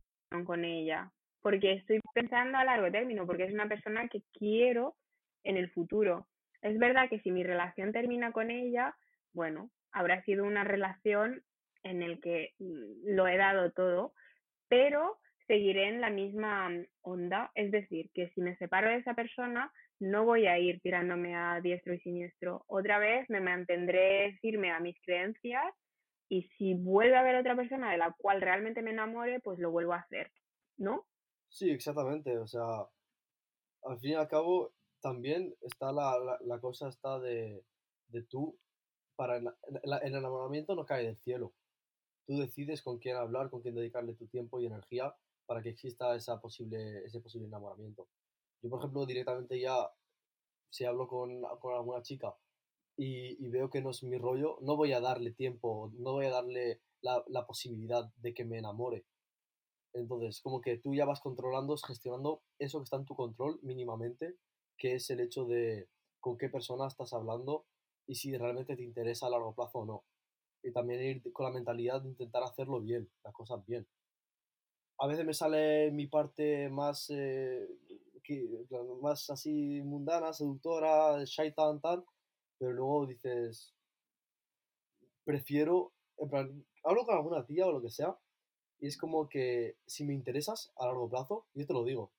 [0.44, 1.10] con ella,
[1.40, 4.94] porque estoy pensando a largo término, porque es una persona que quiero
[5.42, 6.28] en el futuro.
[6.60, 8.94] Es verdad que si mi relación termina con ella,
[9.32, 11.42] bueno, habrá sido una relación
[11.82, 14.14] en el que lo he dado todo,
[14.68, 19.72] pero seguiré en la misma onda, es decir, que si me separo de esa persona,
[19.98, 22.62] no voy a ir tirándome a diestro y siniestro.
[22.68, 25.74] Otra vez me mantendré firme a mis creencias
[26.32, 29.70] y si vuelve a haber otra persona de la cual realmente me enamore, pues lo
[29.70, 30.32] vuelvo a hacer,
[30.78, 31.06] ¿no?
[31.50, 32.38] Sí, exactamente.
[32.38, 32.88] O sea,
[33.84, 37.62] al fin y al cabo, también está la, la, cosa está de,
[38.08, 38.58] de tú,
[39.14, 39.46] para el,
[40.02, 41.52] el enamoramiento no cae del cielo
[42.26, 45.14] tú decides con quién hablar, con quién dedicarle tu tiempo y energía
[45.44, 48.08] para que exista esa posible, ese posible enamoramiento.
[48.62, 49.90] Yo, por ejemplo, directamente ya,
[50.70, 52.34] si hablo con, con alguna chica
[52.96, 56.30] y, veo que no es mi rollo, no voy a darle tiempo, no voy a
[56.30, 59.04] darle la, la posibilidad de que me enamore.
[59.94, 64.36] Entonces, como que tú ya vas controlando, gestionando eso que está en tu control mínimamente,
[64.78, 65.88] que es el hecho de
[66.20, 67.66] con qué persona estás hablando
[68.06, 70.04] y si realmente te interesa a largo plazo o no
[70.62, 73.86] y también ir con la mentalidad de intentar hacerlo bien, las cosas bien.
[74.98, 77.68] A veces me sale mi parte más, eh,
[79.00, 82.04] más así mundana, seductora, shaitan, tal,
[82.62, 83.74] pero luego dices,
[85.24, 88.16] prefiero, en plan, hablo con alguna tía o lo que sea,
[88.78, 92.12] y es como que si me interesas a largo plazo, yo te lo digo,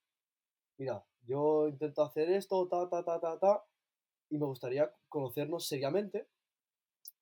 [0.78, 3.64] mira, yo intento hacer esto, ta, ta, ta, ta, ta,
[4.30, 6.28] y me gustaría conocernos seriamente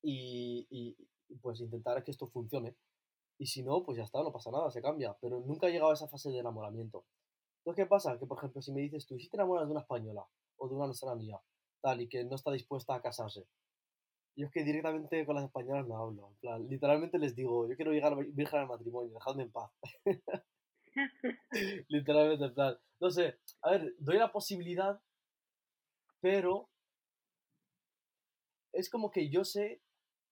[0.02, 0.98] y, y,
[1.44, 2.76] pues intentar que esto funcione.
[3.38, 5.16] Y si no, pues ya está, no pasa nada, se cambia.
[5.22, 7.06] Pero nunca he llegado a esa fase de enamoramiento.
[7.60, 8.18] Entonces, ¿qué pasa?
[8.18, 10.26] Que, por ejemplo, si me dices tú, si te enamoras de una española
[10.58, 11.40] o de una nostranía,
[11.82, 13.46] tal, y que no está dispuesta a casarse,
[14.36, 16.30] yo es que directamente con las españolas no hablo.
[16.30, 19.72] En plan, literalmente les digo, yo quiero llegar virgen al matrimonio, dejadme en paz.
[21.90, 22.78] literalmente, en plan.
[23.00, 25.02] No sé, a ver, doy la posibilidad,
[26.22, 26.70] pero
[28.74, 29.82] es como que yo sé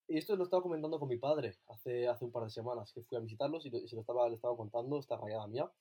[0.09, 3.03] y esto lo estaba comentando con mi padre hace, hace un par de semanas, que
[3.03, 5.71] fui a visitarlos y, se lo estaba, le estaba contando esta rayada mía.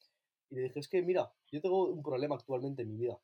[0.51, 3.19] Y le dije, es que mira, yo tengo un problema actualmente en mi vida.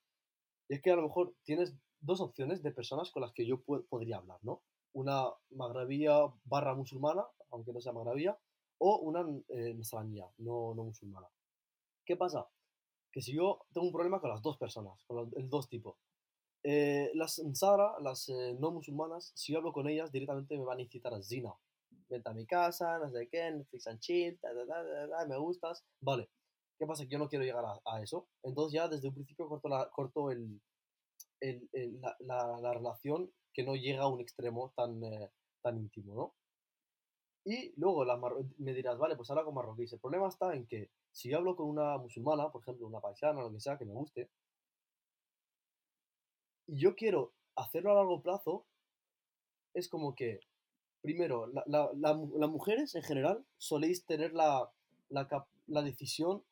[0.66, 1.74] Y es que a lo mejor tienes
[2.04, 4.62] dos opciones de personas con las que yo podría hablar, ¿no?
[4.92, 6.12] Una magravía
[6.44, 8.38] barra musulmana, aunque no sea magravía,
[8.78, 9.76] o una eh,
[10.38, 11.28] no, no musulmana.
[12.04, 12.48] ¿Qué pasa?
[13.10, 15.96] Que si yo tengo un problema con las dos personas, con los, el dos tipos,
[16.62, 20.78] eh, las Nsara, las eh, no musulmanas, si yo hablo con ellas, directamente me van
[20.78, 21.54] a incitar a zina.
[22.08, 25.84] Vente a mi casa, no sé qué, Netflix and chill, da, da, da, me gustas.
[26.00, 26.28] Vale,
[26.78, 27.04] ¿qué pasa?
[27.04, 28.28] Que yo no quiero llegar a, a eso.
[28.42, 30.60] Entonces ya desde un principio corto, la, corto el,
[31.44, 35.30] el, el, la, la, la, relación que no llega a un extremo tan, eh,
[35.62, 36.34] tan íntimo, ¿no?
[37.44, 38.06] Y luego
[38.58, 39.92] me dirás, vale, pues habla con marroquíes.
[39.92, 43.42] El problema está en que si yo hablo con una musulmana, por ejemplo, una paisana,
[43.42, 44.30] lo que sea, que me guste,
[46.66, 48.64] y yo quiero hacerlo a largo plazo,
[49.74, 50.40] es como que,
[51.02, 54.70] primero, las mujeres en general soléis tener la,
[55.10, 56.42] la decisión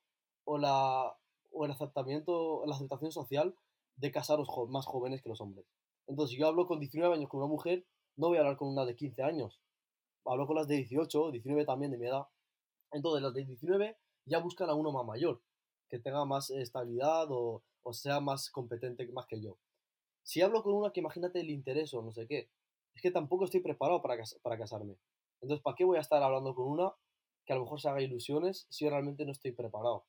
[0.45, 1.17] o, la,
[1.51, 3.55] o el aceptamiento, la aceptación social
[3.97, 5.67] de casaros más jóvenes que los hombres.
[6.07, 8.69] Entonces, si yo hablo con 19 años con una mujer, no voy a hablar con
[8.69, 9.61] una de 15 años.
[10.25, 12.27] Hablo con las de 18, 19 también de mi edad.
[12.93, 15.43] Entonces, las de 19 ya buscan a uno más mayor,
[15.91, 19.59] que tenga más estabilidad o, o sea más competente más que yo.
[20.25, 22.51] Si hablo con una que imagínate el interés o no sé qué,
[22.95, 24.97] es que tampoco estoy preparado para, cas- para casarme.
[25.41, 26.93] Entonces, ¿para qué voy a estar hablando con una
[27.47, 30.07] que a lo mejor se haga ilusiones si yo realmente no estoy preparado?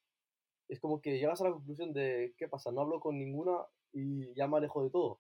[0.73, 2.71] Es como que llegas a la conclusión de, ¿qué pasa?
[2.71, 3.59] No hablo con ninguna
[3.91, 5.19] y ya me alejo de todo.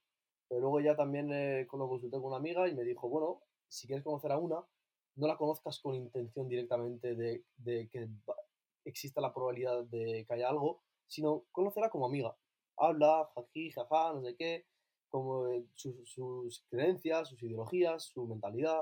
[0.49, 3.85] Pero luego ya también eh, lo consulté con una amiga y me dijo, bueno, si
[3.85, 4.65] quieres conocer a una,
[5.15, 8.09] no la conozcas con intención directamente de, que
[8.83, 12.35] exista la probabilidad de que haya algo, sino conocerla como amiga.
[12.75, 14.65] Habla, jají, jaja, no sé qué,
[15.07, 18.81] como eh, sus, sus creencias, sus ideologías, su mentalidad,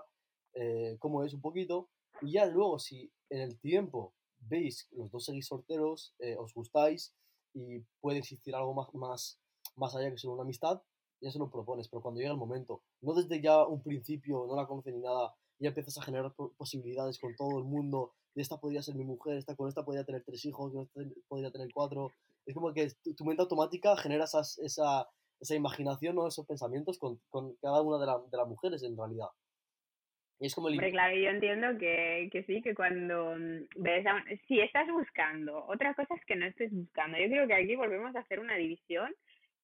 [0.53, 1.89] eh, cómo es un poquito.
[2.21, 7.13] Y ya luego, si en el tiempo veis, los dos seguís solteros, eh, os gustáis
[7.53, 9.39] y puede existir algo más, más,
[9.75, 10.81] más allá que solo una amistad,
[11.21, 11.87] ya se lo propones.
[11.87, 15.35] Pero cuando llega el momento, no desde ya un principio, no la conoces ni nada,
[15.59, 18.13] ya empiezas a generar po- posibilidades con todo el mundo.
[18.33, 21.01] De esta podría ser mi mujer, esta con esta podría tener tres hijos, con esta
[21.27, 22.11] podría tener cuatro.
[22.45, 25.07] Es como que tu, tu mente automática genera esas- esa,
[25.39, 28.97] esa imaginación o esos pensamientos con, con cada una de, la- de las mujeres en
[28.97, 29.27] realidad.
[30.41, 30.73] Es como el...
[30.73, 35.63] Hombre, claro, yo entiendo que, que sí, que cuando mm, ves a si estás buscando,
[35.67, 37.19] otra cosa es que no estés buscando.
[37.19, 39.13] Yo creo que aquí volvemos a hacer una división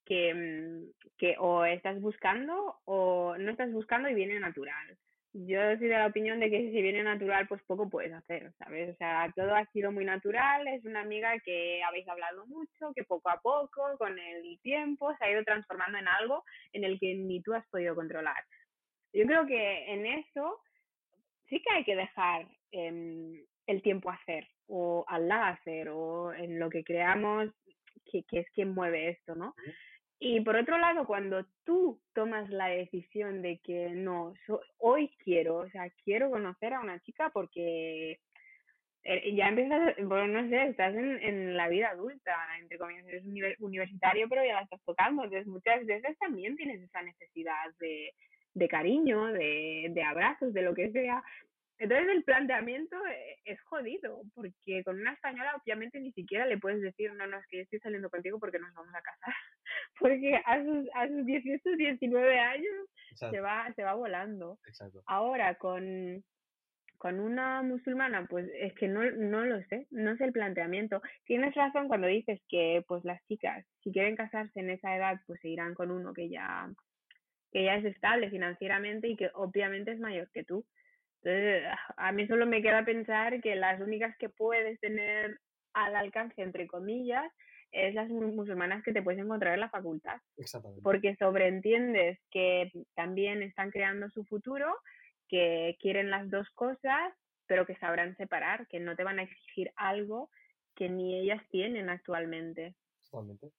[0.06, 4.96] que, mm, que o estás buscando o no estás buscando y viene natural.
[5.34, 8.94] Yo soy de la opinión de que si viene natural, pues poco puedes hacer, ¿sabes?
[8.94, 13.04] O sea, todo ha sido muy natural, es una amiga que habéis hablado mucho, que
[13.04, 17.16] poco a poco, con el tiempo, se ha ido transformando en algo en el que
[17.16, 18.44] ni tú has podido controlar.
[19.14, 20.60] Yo creo que en eso
[21.50, 26.70] sí que hay que dejar em, el tiempo hacer, o Allah hacer, o en lo
[26.70, 27.50] que creamos
[28.12, 29.56] que, que es quien mueve esto, ¿no?
[30.20, 35.58] Y por otro lado, cuando tú tomas la decisión de que no, so- hoy quiero,
[35.58, 38.20] o sea, quiero conocer a una chica porque
[39.04, 43.26] eh, ya empiezas, bueno, no sé, estás en, en la vida adulta, entre comillas, eres
[43.26, 48.14] univer- universitario, pero ya la estás tocando, entonces muchas veces también tienes esa necesidad de,
[48.58, 51.24] de cariño, de, de abrazos, de lo que sea.
[51.80, 56.82] Entonces el planteamiento eh, es jodido, porque con una española obviamente ni siquiera le puedes
[56.82, 59.34] decir, no, no, es que yo estoy saliendo contigo porque nos vamos a casar,
[60.00, 64.58] porque a sus, a sus 18, 19 años se va, se va volando.
[64.66, 65.04] exacto.
[65.06, 66.24] Ahora con,
[66.98, 71.04] con una musulmana, pues es que no, no lo sé, no sé el planteamiento.
[71.26, 75.40] Tienes razón cuando dices que pues las chicas, si quieren casarse en esa edad, pues
[75.42, 76.68] se irán con uno que ya,
[77.52, 80.66] que ya es estable financieramente y que obviamente es mayor que tú.
[81.24, 81.64] Entonces,
[81.98, 85.40] a mí solo me queda pensar que las únicas que puedes tener
[85.74, 87.26] al alcance, entre comillas,
[87.72, 90.82] es las mu- musulmanas que te puedes encontrar en la facultad Exactamente.
[90.84, 94.74] porque sobreentiendes que también están creando su futuro,
[95.28, 97.14] que quieren las dos cosas,
[97.46, 100.30] pero que sabrán separar, que no te van a exigir algo
[100.76, 102.76] que ni ellas tienen actualmente.
[103.10, 103.52] Totalmente.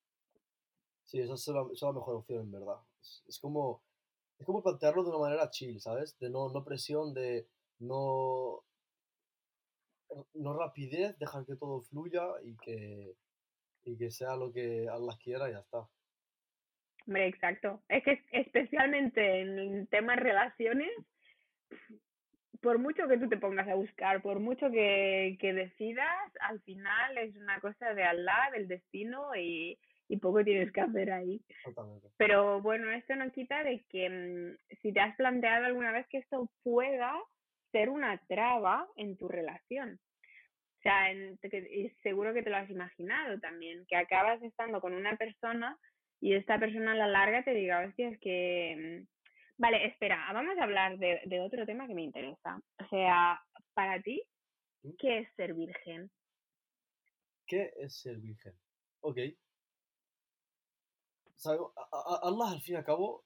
[1.04, 2.76] Sí, esa es la, esa es la mejor opción, en verdad.
[3.26, 3.82] Es, como,
[4.38, 6.18] es como plantearlo de una manera chill, ¿sabes?
[6.18, 8.64] De no, no presión, de no,
[10.34, 13.14] no rapidez, dejar que todo fluya y que,
[13.84, 15.88] y que sea lo que Allah quiera y ya está.
[17.06, 17.82] Hombre, exacto.
[17.88, 20.90] Es que especialmente en temas relaciones,
[22.60, 27.18] por mucho que tú te pongas a buscar, por mucho que, que decidas, al final
[27.18, 31.40] es una cosa de Allah, del destino y, y poco tienes que hacer ahí.
[31.64, 32.08] Totalmente.
[32.16, 36.18] Pero bueno, esto no quita de que mm, si te has planteado alguna vez que
[36.18, 37.14] esto pueda
[37.72, 40.00] ser una traba en tu relación.
[40.78, 44.94] O sea, en- que- seguro que te lo has imaginado también, que acabas estando con
[44.94, 45.78] una persona
[46.20, 49.04] y esta persona a la larga te diga, hostia, es que...
[49.04, 49.18] mm,
[49.60, 52.60] Vale, espera, vamos a hablar de, de otro tema que me interesa.
[52.78, 53.42] O sea,
[53.74, 54.22] para ti,
[54.84, 54.90] ¿Mm?
[54.98, 56.08] ¿qué es ser virgen?
[57.44, 58.52] ¿Qué es ser virgen?
[59.00, 59.18] Ok.
[61.38, 61.58] ¿Sabe?
[61.76, 63.22] A- a- Allah, al fin y al cabo,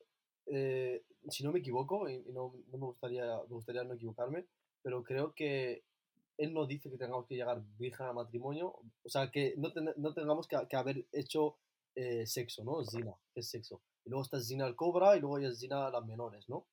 [0.46, 4.46] eh, si no me equivoco, y, y no, no me, gustaría, me gustaría no equivocarme,
[4.82, 5.84] pero creo que
[6.38, 9.92] Él no dice que tengamos que llegar virgen al matrimonio, o sea, que no, ten-
[9.96, 11.56] no tengamos que, que haber hecho
[11.94, 12.84] eh, sexo, ¿no?
[12.84, 13.82] Zina, es sexo.
[14.04, 16.66] Y luego está Zina al cobra y luego ya Zina a las menores, ¿no?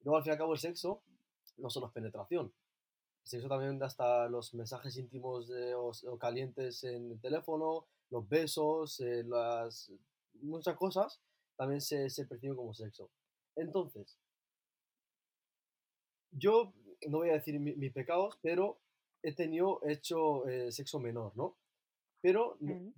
[0.00, 1.02] Y luego al fin y al cabo el sexo
[1.58, 2.52] no solo es penetración.
[3.24, 8.28] El sexo también hasta los mensajes íntimos de- o, o calientes en el teléfono, los
[8.28, 9.90] besos, eh, las
[10.40, 11.20] muchas cosas
[11.56, 13.10] también se, se percibe como sexo.
[13.56, 14.18] Entonces,
[16.30, 16.72] yo
[17.08, 18.80] no voy a decir mi- mis pecados, pero
[19.22, 21.56] he tenido, he hecho eh, sexo menor, ¿no?
[22.20, 22.56] Pero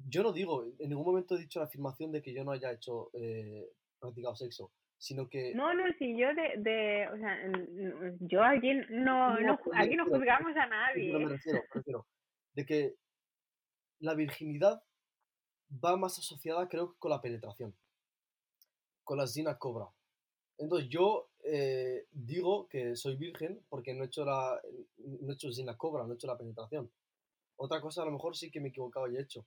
[0.09, 2.73] yo no digo, en ningún momento he dicho la afirmación de que yo no haya
[2.73, 3.66] hecho, eh,
[3.99, 5.55] practicado sexo, sino que...
[5.55, 7.38] No, no, sí, yo de, de o sea,
[8.20, 11.12] yo aquí no, No, no, pero aquí no juzgamos a nadie.
[11.18, 12.07] me refiero, me refiero,
[12.53, 12.94] de que
[14.01, 14.83] la virginidad
[15.70, 17.74] va más asociada, creo, que con la penetración,
[19.03, 19.88] con la zina cobra.
[20.59, 24.61] Entonces yo eh, digo que soy virgen porque no he hecho la
[24.98, 26.90] no he hecho zina cobra, no he hecho la penetración.
[27.57, 29.46] Otra cosa a lo mejor sí que me he equivocado y he hecho.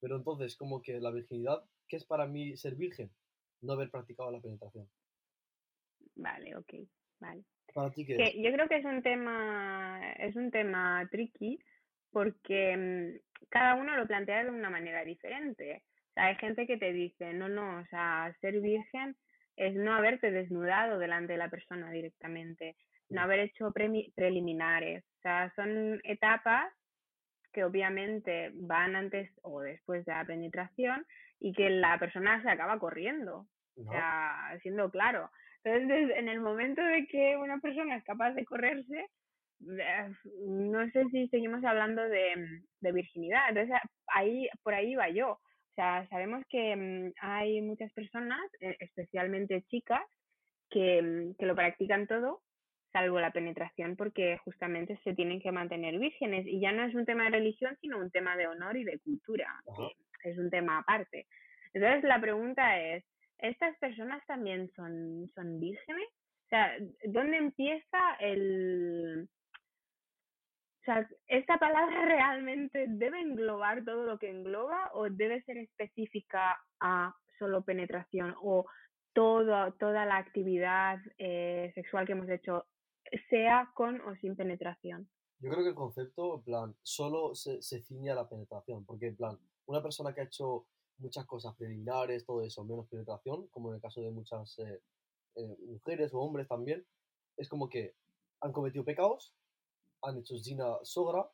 [0.00, 3.10] Pero entonces, como que la virginidad, ¿qué es para mí ser virgen?
[3.62, 4.88] No haber practicado la penetración.
[6.16, 6.74] Vale, ok,
[7.20, 7.44] vale.
[7.72, 8.04] Para ti.
[8.04, 11.58] Que yo creo que es un tema, es un tema tricky
[12.14, 15.82] porque mm, cada uno lo plantea de una manera diferente.
[16.10, 19.16] O sea, hay gente que te dice, no, no, o sea, ser virgen
[19.56, 22.76] es no haberte desnudado delante de la persona directamente,
[23.10, 23.72] no haber hecho
[24.14, 25.04] preliminares.
[25.18, 26.72] O sea, son etapas
[27.52, 31.04] que obviamente van antes o después de la penetración
[31.40, 33.46] y que la persona se acaba corriendo.
[33.76, 35.30] O sea, siendo claro.
[35.64, 39.08] Entonces, en el momento de que una persona es capaz de correrse,
[40.46, 43.48] no sé si seguimos hablando de, de virginidad.
[43.48, 43.76] Entonces,
[44.08, 45.32] ahí, por ahí va yo.
[45.32, 50.02] O sea, sabemos que mm, hay muchas personas, eh, especialmente chicas,
[50.70, 52.42] que, mm, que lo practican todo,
[52.92, 56.46] salvo la penetración, porque justamente se tienen que mantener vírgenes.
[56.46, 59.00] Y ya no es un tema de religión, sino un tema de honor y de
[59.00, 59.88] cultura, Ajá.
[60.22, 61.26] que es un tema aparte.
[61.72, 63.04] Entonces, la pregunta es,
[63.38, 66.06] ¿estas personas también son, son vírgenes?
[66.44, 69.28] O sea, ¿dónde empieza el...
[70.84, 76.58] O sea, ¿esta palabra realmente debe englobar todo lo que engloba o debe ser específica
[76.80, 78.66] a solo penetración o
[79.14, 82.66] todo, toda la actividad eh, sexual que hemos hecho,
[83.30, 85.08] sea con o sin penetración?
[85.38, 89.06] Yo creo que el concepto, en plan, solo se, se ciñe a la penetración, porque
[89.06, 90.66] en plan, una persona que ha hecho
[90.98, 94.82] muchas cosas preliminares, todo eso, menos penetración, como en el caso de muchas eh,
[95.36, 96.84] eh, mujeres o hombres también,
[97.38, 97.94] es como que
[98.42, 99.34] han cometido pecados,
[100.04, 101.28] han hecho zina sogra,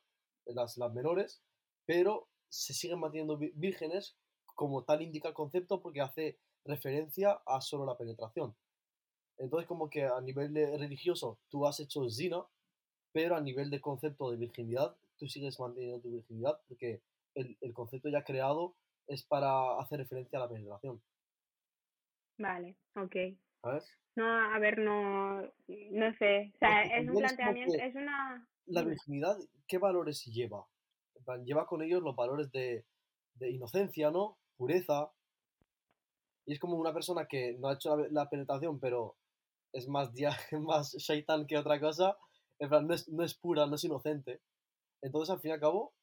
[0.45, 1.43] las, las menores,
[1.85, 4.17] pero se siguen manteniendo vírgenes,
[4.55, 8.55] como tal indica el concepto, porque hace referencia a solo la penetración.
[9.37, 12.45] Entonces, como que a nivel de- religioso, tú has hecho zina,
[13.11, 17.01] pero a nivel de concepto de virginidad, tú sigues manteniendo tu virginidad porque
[17.35, 18.75] el, el concepto ya creado
[19.07, 21.01] es para hacer referencia a la penetración,
[22.37, 23.15] Vale, ok.
[23.61, 23.97] ¿sabes?
[24.15, 26.51] No, a ver, no, no sé.
[26.55, 28.47] O sea, es un es planteamiento, que es una...
[28.65, 30.65] La virginidad, ¿qué valores lleva?
[31.15, 32.85] En plan, lleva con ellos los valores de,
[33.35, 34.39] de inocencia, ¿no?
[34.57, 35.11] Pureza.
[36.45, 39.15] Y es como una persona que no ha hecho la, la penetración, pero
[39.73, 42.17] es más, dia- más shaitan que otra cosa.
[42.59, 44.41] En plan, no es, no es pura, no es inocente.
[45.01, 45.93] Entonces, al fin y al cabo,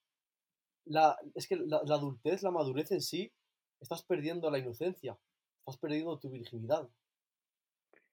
[0.87, 3.33] la, es que la, la adultez, la madurez en sí,
[3.81, 5.19] estás perdiendo la inocencia.
[5.61, 6.89] Estás perdiendo tu virginidad.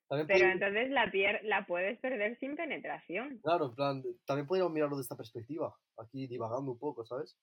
[0.08, 3.40] También Pero entonces la pier la puedes perder sin penetración.
[3.42, 7.38] Claro, en plan, también podríamos mirarlo de esta perspectiva, aquí divagando un poco, ¿sabes?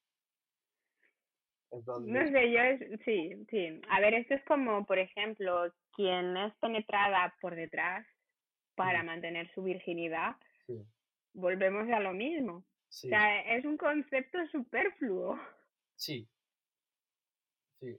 [1.72, 3.80] En plan, No sé, yo es, sí, sí.
[3.88, 8.06] A ver, esto es como, por ejemplo, quien es penetrada por detrás
[8.76, 10.74] para mantener su virginidad, sí,
[11.34, 12.64] volvemos a lo mismo.
[12.88, 15.38] sí, O sea, es un concepto superfluo.
[15.96, 16.28] sí,
[17.80, 17.98] sí.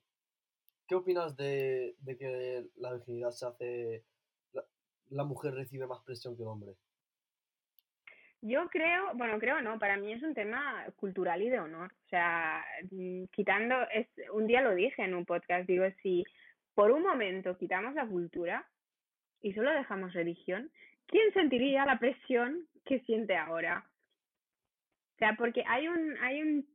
[0.87, 4.05] ¿Qué opinas de, de que la virginidad se hace,
[5.15, 6.73] la, mujer recibe más presión que el hombre?
[8.41, 11.93] Yo creo, bueno, creo no, para mí es un tema cultural y de honor.
[12.05, 16.23] O sea, mm, quitando, es, un día lo dije en un podcast, digo, si
[16.73, 18.67] por un momento quitamos la cultura
[19.41, 20.71] y solo dejamos religión,
[21.07, 23.85] ¿quién sentiría la presión que siente ahora?
[25.15, 26.67] O sea, porque hay un, hay un,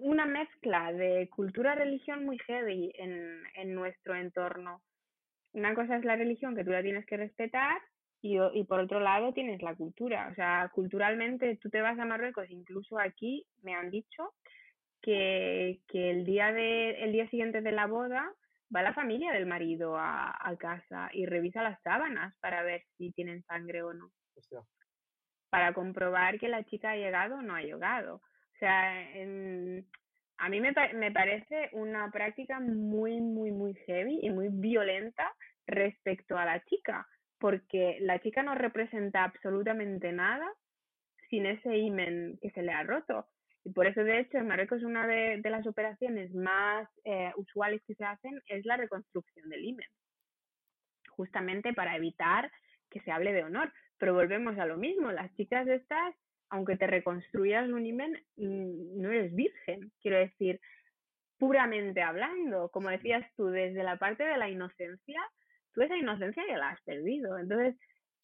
[0.00, 4.82] una mezcla de cultura-religión muy heavy en, en nuestro entorno.
[5.56, 7.80] Una cosa es la religión que tú la tienes que respetar
[8.20, 10.28] y, por otro lado tienes la cultura.
[10.30, 14.34] O sea, culturalmente tú te vas a Marruecos, incluso aquí me han dicho
[15.00, 18.30] que, que el día de, el día siguiente de la boda
[18.74, 23.12] va la familia del marido a, a casa y revisa las sábanas para ver si
[23.12, 24.60] tienen sangre o no, Hostia,
[25.48, 28.16] para comprobar que la chica ha llegado o no ha llegado.
[28.16, 29.86] O sea, en-
[30.38, 35.32] a mí me, me parece una práctica muy, muy, muy heavy y muy violenta
[35.66, 37.06] respecto a la chica,
[37.38, 40.46] porque la chica no representa absolutamente nada
[41.30, 43.26] sin ese imen que se le ha roto.
[43.64, 47.82] Y por eso, de hecho, en Marruecos una de, de las operaciones más eh, usuales
[47.86, 49.88] que se hacen es la reconstrucción del imen.
[51.10, 52.50] justamente para evitar
[52.90, 53.72] que se hable de honor.
[53.98, 56.14] Pero volvemos a lo mismo, las chicas estas,
[56.50, 59.92] aunque te reconstruyas un imen, mm, no eres virgen.
[60.00, 60.60] Quiero decir,
[61.38, 65.20] puramente hablando, como decías tú, desde la parte de la inocencia,
[65.72, 67.38] tú esa inocencia ya la has perdido.
[67.38, 67.76] Entonces,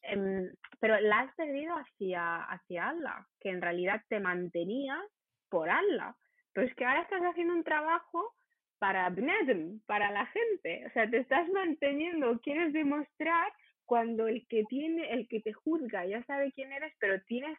[0.03, 0.51] em,
[0.81, 5.01] pero la has perdido hacia, hacia Allah, que en realidad te mantenía
[5.49, 6.17] por Allah.
[6.53, 8.35] Pero es que ahora estás haciendo un trabajo
[8.79, 9.15] para
[9.87, 10.85] para la gente.
[10.87, 13.53] O sea, te estás manteniendo, quieres demostrar
[13.85, 17.57] cuando el que tiene, el que te juzga ya sabe quién eres, pero tienes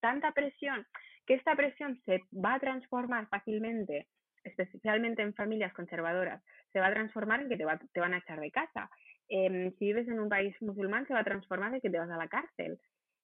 [0.00, 0.86] tanta presión
[1.26, 4.06] que esta presión se va a transformar fácilmente
[4.46, 6.42] especialmente en familias conservadoras,
[6.72, 8.90] se va a transformar en que te, va, te van a echar de casa.
[9.28, 12.10] Em, si vives en un país musulmán, se va a transformar en que te vas
[12.10, 12.78] a la cárcel.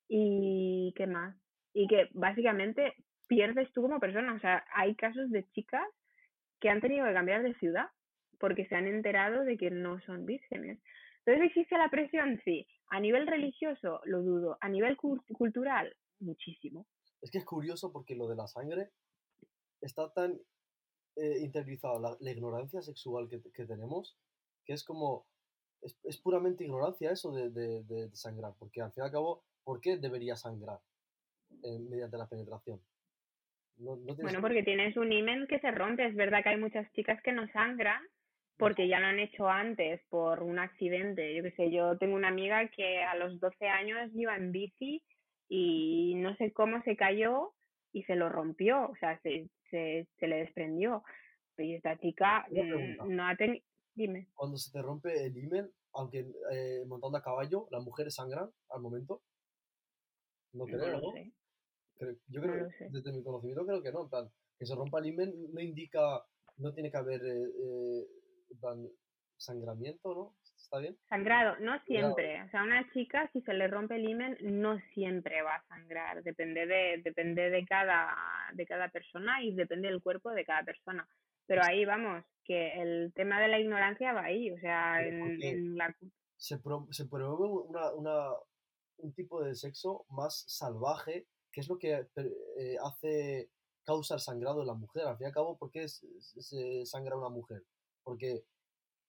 [0.09, 1.37] ¿Y qué más?
[1.73, 2.95] Y que básicamente
[3.29, 4.35] pierdes tú como persona.
[4.35, 5.87] O sea, hay casos de chicas
[6.61, 7.87] que han tenido que cambiar de ciudad
[8.39, 10.81] porque se han enterado de que no son vírgenes.
[11.25, 12.41] Entonces, ¿existe la presión?
[12.45, 12.67] Sí.
[12.91, 14.59] A nivel religioso, lo dudo.
[14.61, 16.87] A nivel cultural, muchísimo.
[17.21, 18.91] Es que es curioso porque lo de la sangre
[19.81, 20.41] está tan
[21.17, 24.17] eh, interiorizado la, ignorancia sexual que, que, tenemos,
[24.65, 25.27] que es como,
[25.83, 29.45] es, es puramente ignorancia eso de, de, de, sangrar, porque al fin y al cabo,
[29.65, 30.81] ¿por qué debería sangrar
[31.63, 32.81] eh, mediante la penetración?
[33.77, 37.21] No, bueno, porque tienes un imen que se rompe, es verdad que hay muchas chicas
[37.23, 38.03] que no sangran
[38.57, 42.29] porque ya lo han hecho antes por un accidente, yo qué sé, yo tengo una
[42.29, 45.03] amiga que a los 12 años iba en bici
[45.55, 47.53] y no sé cómo se cayó
[47.93, 51.05] y se lo rompió, o sea, se, se, se le desprendió.
[51.59, 53.63] Y esta chica mm, no ha tenido...
[53.95, 54.29] Dime.
[54.35, 56.21] Cuando se te rompe el email, aunque
[56.53, 59.21] eh, montando a caballo, las mujeres sangran al momento.
[60.55, 61.13] No creo, ¿no?
[62.29, 65.07] yo creo, que desde mi conocimiento creo que no, en plan, que se rompa el
[65.09, 66.25] email no indica,
[66.57, 68.07] no tiene que haber eh, eh
[69.37, 70.35] sangramiento, ¿no?
[70.63, 70.97] ¿Está bien?
[71.09, 72.41] Sangrado, no siempre.
[72.43, 76.23] O sea, una chica, si se le rompe el himen, no siempre va a sangrar.
[76.23, 78.09] Depende de, depende de cada,
[78.55, 81.07] de cada persona y depende del cuerpo de cada persona.
[81.47, 84.51] Pero ahí vamos, que el tema de la ignorancia va ahí.
[84.53, 85.95] O sea, en, la...
[86.37, 86.57] Se,
[86.91, 88.31] se promueve una, una,
[88.99, 93.51] un tipo de sexo más salvaje, que es lo que eh, hace
[93.85, 95.07] causa el sangrado en la mujer.
[95.07, 97.63] Al fin y al cabo, ¿por qué se sangra una mujer?
[98.05, 98.45] Porque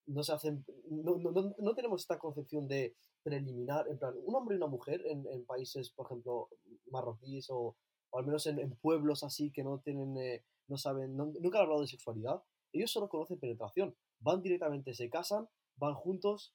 [0.08, 4.56] no se hacen, no, no, no, tenemos esta concepción de preliminar, en plan, un hombre
[4.56, 6.50] y una mujer en, en países, por ejemplo,
[6.92, 7.78] marroquíes o,
[8.10, 11.82] o al menos en, pueblos así que no tienen, eh, no saben, nunca han hablado
[11.82, 12.42] de sexualidad,
[12.72, 15.48] ellos solo conocen penetración, van directamente, se casan,
[15.78, 16.54] van juntos,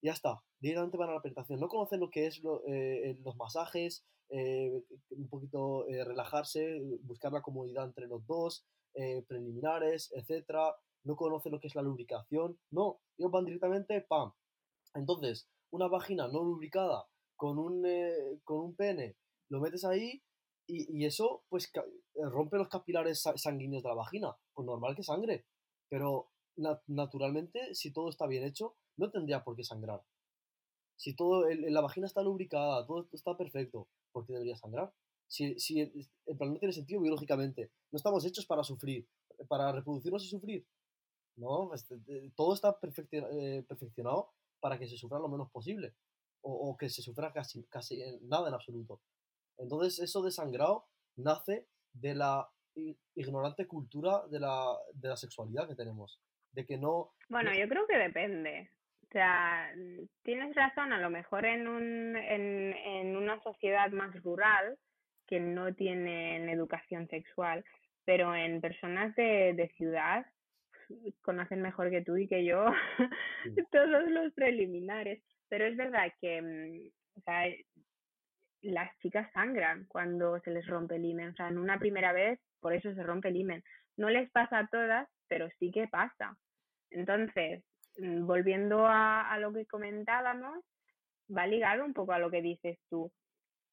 [0.00, 3.36] y ya está, directamente van a la penetración, no conocen lo que es eh, los
[3.36, 8.64] masajes, eh, un poquito relajarse, buscar la comodidad entre los dos,
[9.28, 10.74] preliminares, etcétera,
[11.04, 14.32] no conoce lo que es la lubricación, no, ellos van directamente, ¡pam!
[14.94, 19.16] Entonces, una vagina no lubricada con un, eh, con un pene,
[19.48, 20.22] lo metes ahí
[20.66, 21.80] y, eso pues eh,
[22.30, 25.46] rompe los capilares sanguíneos de la vagina, pues normal que sangre,
[25.88, 26.30] pero
[26.86, 30.02] naturalmente si todo está bien hecho, no tendría por qué sangrar.
[30.96, 34.92] Si todo, la vagina está lubricada, todo está perfecto, ¿por qué debería sangrar?
[35.26, 39.08] Si, si en plan no tiene sentido biológicamente, no estamos hechos para sufrir,
[39.48, 40.66] para reproducirnos y sufrir,
[41.40, 41.74] ¿no?
[41.74, 41.96] Este,
[42.36, 42.78] todo está
[43.12, 44.30] eh, perfeccionado
[44.60, 45.94] para que se sufra lo menos posible
[46.42, 49.00] o, que se sufra casi, casi nada en absoluto.
[49.58, 50.86] Entonces eso de sangrado
[51.16, 52.48] nace de la
[53.14, 56.20] ignorante cultura de la, de la sexualidad que tenemos.
[56.52, 57.12] De que no...
[57.28, 58.70] Bueno, yo creo que depende.
[59.02, 59.70] O sea,
[60.22, 64.78] tienes razón, a lo mejor en, un, en, en una sociedad más rural
[65.26, 67.64] que no tienen educación sexual,
[68.04, 70.26] pero en personas de, de ciudad
[71.22, 72.66] conocen mejor que tú y que yo
[73.72, 75.22] todos los preliminares.
[75.48, 77.44] Pero es verdad que mm, o sea,
[78.62, 81.30] las chicas sangran cuando se les rompe el himen.
[81.30, 83.64] O sea, en una primera vez, por eso se rompe el himen.
[83.96, 86.36] No les pasa a todas, pero sí que pasa.
[86.90, 87.62] Entonces,
[87.98, 90.64] mm, volviendo a, a lo que comentábamos,
[91.34, 93.12] va ligado un poco a lo que dices tú.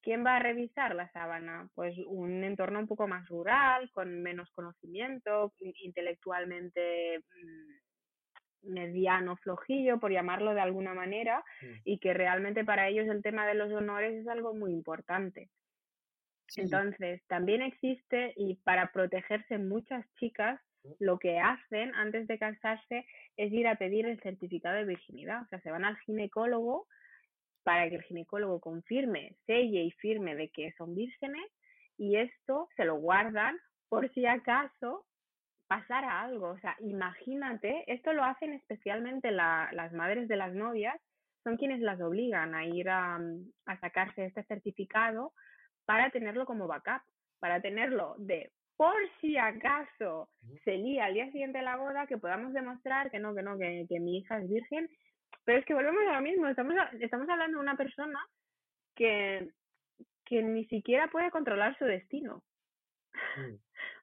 [0.02, 1.68] ¿Quién va a revisar la sábana?
[1.74, 10.12] Pues un entorno un poco más rural, con menos conocimiento, intelectualmente mm, mediano, flojillo, por
[10.12, 11.44] llamarlo de alguna manera,
[11.84, 15.50] y que realmente para ellos el tema de los honores es algo muy importante.
[16.56, 20.60] Entonces, también existe, y para protegerse muchas chicas,
[20.98, 23.04] lo que hacen antes de casarse
[23.36, 25.42] es ir a pedir el certificado de virginidad.
[25.42, 26.86] O sea, se van al ginecólogo
[27.68, 31.44] para que el ginecólogo confirme, selle y firme de que son vírgenes
[31.98, 33.58] y esto se lo guardan
[33.90, 35.04] por si acaso
[35.66, 36.48] pasara algo.
[36.48, 40.98] O sea, imagínate, esto lo hacen especialmente las madres de las novias
[41.44, 43.20] son quienes las obligan a ir a,
[43.66, 45.34] a sacarse este certificado
[45.84, 47.02] para tenerlo como backup,
[47.38, 50.30] para tenerlo de por si acaso
[50.64, 53.58] se lía al día siguiente de la boda, que podamos demostrar que no, que no,
[53.58, 54.88] que, que mi hija es virgen.
[55.44, 58.18] Pero es que volvemos a lo mismo, estamos, estamos hablando de una persona
[58.94, 59.50] que,
[60.24, 62.42] que ni siquiera puede controlar su destino.
[63.36, 63.54] Mm.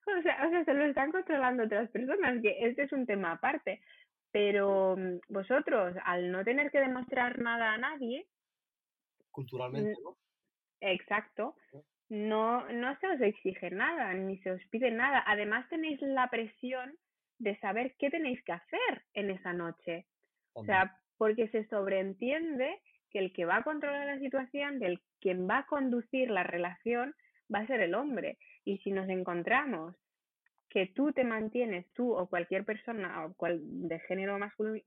[0.19, 3.34] o, sea, o sea, se lo están controlando otras personas, que este es un tema
[3.34, 3.82] aparte.
[4.32, 8.28] Pero mm, vosotros, al no tener que demostrar nada a nadie...
[9.32, 10.17] Culturalmente, ¿no?
[10.82, 11.55] Exacto
[12.09, 15.23] no, no se os exige nada, ni se os pide nada.
[15.26, 16.95] Además tenéis la presión
[17.39, 20.05] de saber qué tenéis que hacer en esa noche.
[20.53, 25.47] O sea, porque se sobreentiende que el que va a controlar la situación, del quien
[25.47, 27.13] va a conducir la relación,
[27.53, 28.38] va a ser el hombre.
[28.63, 29.95] Y si nos encontramos
[30.70, 34.38] que tú te mantienes, tú o cualquier persona o cual, de género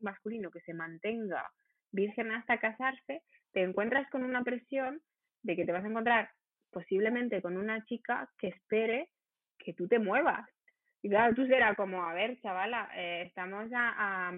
[0.01, 1.51] masculino que se mantenga
[1.91, 3.22] virgen hasta casarse,
[3.53, 5.01] te encuentras con una presión
[5.43, 6.31] de que te vas a encontrar
[6.70, 9.09] posiblemente con una chica que espere
[9.59, 10.47] que tú te muevas.
[11.03, 14.32] Y claro, tú serás como, a ver, chavala, eh, estamos a,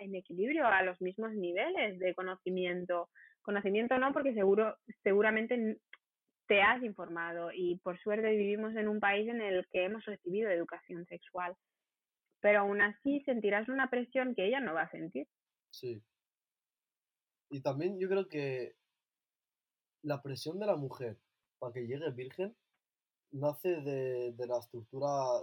[0.00, 3.08] en equilibrio, a los mismos niveles de conocimiento.
[3.42, 5.78] Conocimiento no, porque seguro, seguramente
[6.46, 10.50] te has informado y por suerte vivimos en un país en el que hemos recibido
[10.50, 11.56] educación sexual.
[12.40, 15.26] Pero aún así sentirás una presión que ella no va a sentir.
[15.70, 16.02] Sí.
[17.50, 18.74] Y también yo creo que
[20.02, 21.18] la presión de la mujer
[21.58, 22.56] para que llegue virgen
[23.32, 25.42] nace de, de la estructura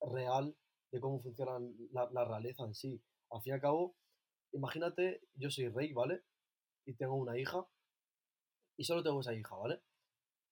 [0.00, 0.56] real
[0.90, 1.58] de cómo funciona
[1.92, 3.02] la, la, realeza en sí.
[3.30, 3.96] Al fin y al cabo,
[4.52, 6.22] imagínate, yo soy rey, ¿vale?
[6.86, 7.66] Y tengo una hija,
[8.76, 9.82] y solo tengo esa hija, ¿vale?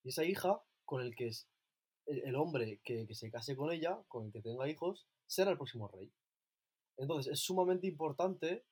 [0.05, 1.49] Y esa hija, con el que es
[2.07, 5.57] el, hombre que, que, se case con ella, con el que tenga hijos, será el
[5.57, 6.13] próximo rey.
[6.99, 8.65] Entonces, es sumamente importante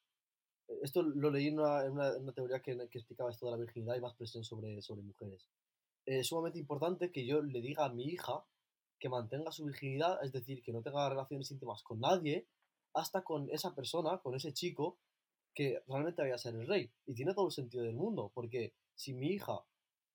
[0.83, 4.01] esto lo leí en una, una, teoría que, que, explicaba esto de la virginidad y
[4.01, 5.49] más presión sobre, sobre mujeres.
[6.07, 8.45] Es sumamente importante que yo le diga a mi hija
[8.99, 12.47] que mantenga su virginidad, es decir, que no tenga relaciones íntimas con nadie,
[12.95, 14.99] hasta con esa persona, con ese chico,
[15.55, 16.91] que realmente vaya a ser el rey.
[17.07, 19.65] Y tiene todo el sentido del mundo, porque si mi hija,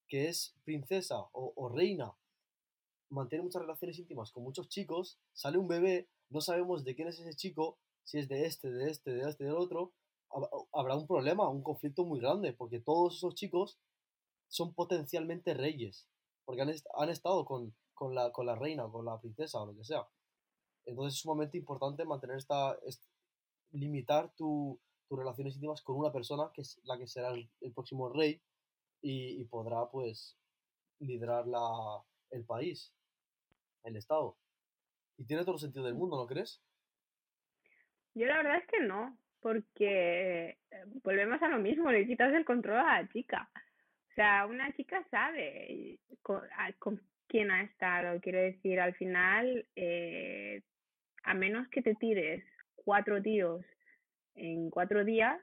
[0.08, 2.14] que es princesa o, o reina,
[3.10, 7.20] mantiene muchas relaciones íntimas con muchos chicos, sale un bebé, no sabemos de quién es
[7.20, 9.94] ese chico, si es de este, de este, de este, del otro,
[10.74, 13.78] habrá un problema, un conflicto muy grande, porque todos esos chicos
[14.50, 16.08] son potencialmente reyes,
[16.44, 19.68] porque han, han estado con, con, la, con la reina o con la princesa o
[19.68, 20.06] lo que sea.
[20.86, 22.78] Entonces es sumamente importante mantener esta,
[23.72, 28.10] limitar tu, tus relaciones íntimas con una persona que es la que será el, próximo
[28.10, 28.42] rey
[29.02, 30.38] y, y, podrá pues
[31.00, 32.94] liderar la, el país,
[33.84, 34.38] el Estado.
[35.18, 36.62] Y tiene todo el sentido del mundo, ¿no crees?
[38.16, 42.46] Yo la verdad es que no porque eh, volvemos a lo mismo, le quitas el
[42.46, 43.50] control a la chica.
[44.20, 48.20] Sea, una chica sabe con, quién ha estado.
[48.20, 50.62] Quiero decir, al final, eh,
[51.24, 52.44] a menos que te tires
[52.76, 53.64] cuatro tíos
[54.36, 55.40] en cuatro días,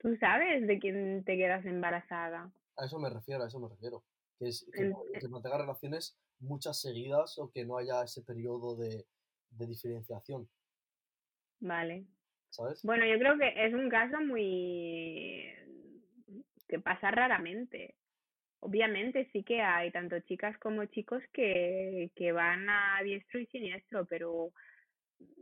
[0.00, 2.52] tú sabes de quién te quedas embarazada.
[2.76, 4.04] A eso me refiero, a eso me refiero.
[4.38, 9.06] Que, es, que, que mantenga relaciones muchas seguidas o que no haya ese periodo de,
[9.48, 10.46] de diferenciación.
[11.60, 12.04] Vale,
[12.82, 15.52] bueno, yo creo que es un caso muy
[16.68, 17.94] que pasa raramente.
[18.60, 24.06] Obviamente sí que hay tanto chicas como chicos que, que van a diestro y siniestro,
[24.06, 24.50] pero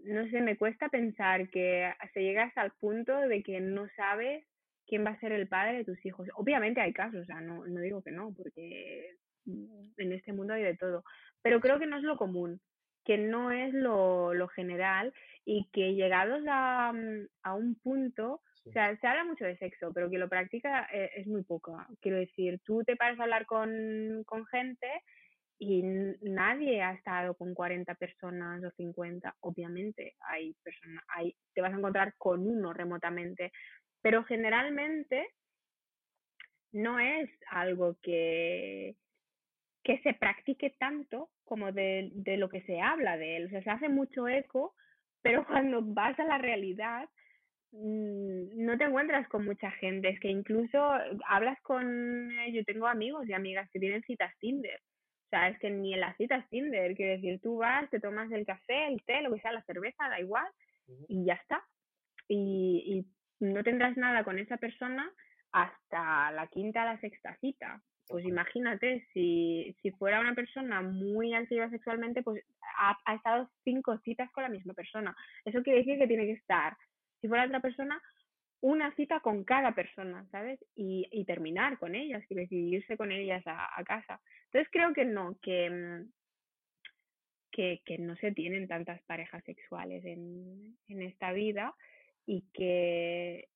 [0.04, 4.44] no sé, me cuesta pensar que se llega hasta el punto de que no sabes
[4.86, 6.28] quién va a ser el padre de tus hijos.
[6.34, 9.16] Obviamente hay casos, o sea, no, no digo que no, porque
[9.46, 11.04] en este mundo hay de todo,
[11.42, 12.60] pero creo que no es lo común
[13.04, 15.12] que no es lo, lo general
[15.44, 19.92] y que llegados a, mm, a un punto, o sea, se habla mucho de sexo,
[19.92, 21.76] pero que lo practica eh, es, muy poco.
[22.00, 24.88] Quiero decir, tú te paras a hablar con, con gente
[25.58, 25.82] y
[26.22, 29.36] nadie ha estado con 40 personas o 50.
[29.40, 33.52] Obviamente hay personas, hay, te vas a encontrar con uno remotamente,
[34.00, 35.28] pero generalmente
[36.72, 38.96] no es algo que,
[39.82, 43.46] que se practique tanto como de, de lo que se habla de él.
[43.46, 44.74] O sea, se hace mucho eco,
[45.20, 47.08] pero cuando vas a la realidad
[47.72, 50.10] no te encuentras con mucha gente.
[50.10, 50.78] Es que incluso
[51.26, 52.30] hablas con...
[52.30, 54.80] Eh, yo tengo amigos y amigas que tienen citas Tinder.
[55.26, 58.30] O sea, es que ni en las citas Tinder, quiero decir, tú vas, te tomas
[58.30, 60.46] el café, el té, lo que sea, la cerveza, da igual,
[61.08, 61.62] y ya está.
[62.28, 63.06] Y,
[63.40, 65.10] y no tendrás nada con esa persona
[65.52, 67.82] hasta la quinta, la sexta cita.
[68.08, 72.44] Pues imagínate, si, si fuera una persona muy activa sexualmente, pues
[72.78, 75.16] ha, ha, estado cinco citas con la misma persona.
[75.46, 76.76] Eso quiere decir que tiene que estar,
[77.22, 78.02] si fuera otra persona,
[78.60, 80.60] una cita con cada persona, ¿sabes?
[80.74, 84.20] Y, y terminar con ellas, y decidirse con ellas a, casa.
[84.46, 86.12] Entonces creo que no, que, mm,
[87.50, 91.74] que, que no se tienen tantas parejas sexuales en, en esta vida
[92.26, 93.48] y que,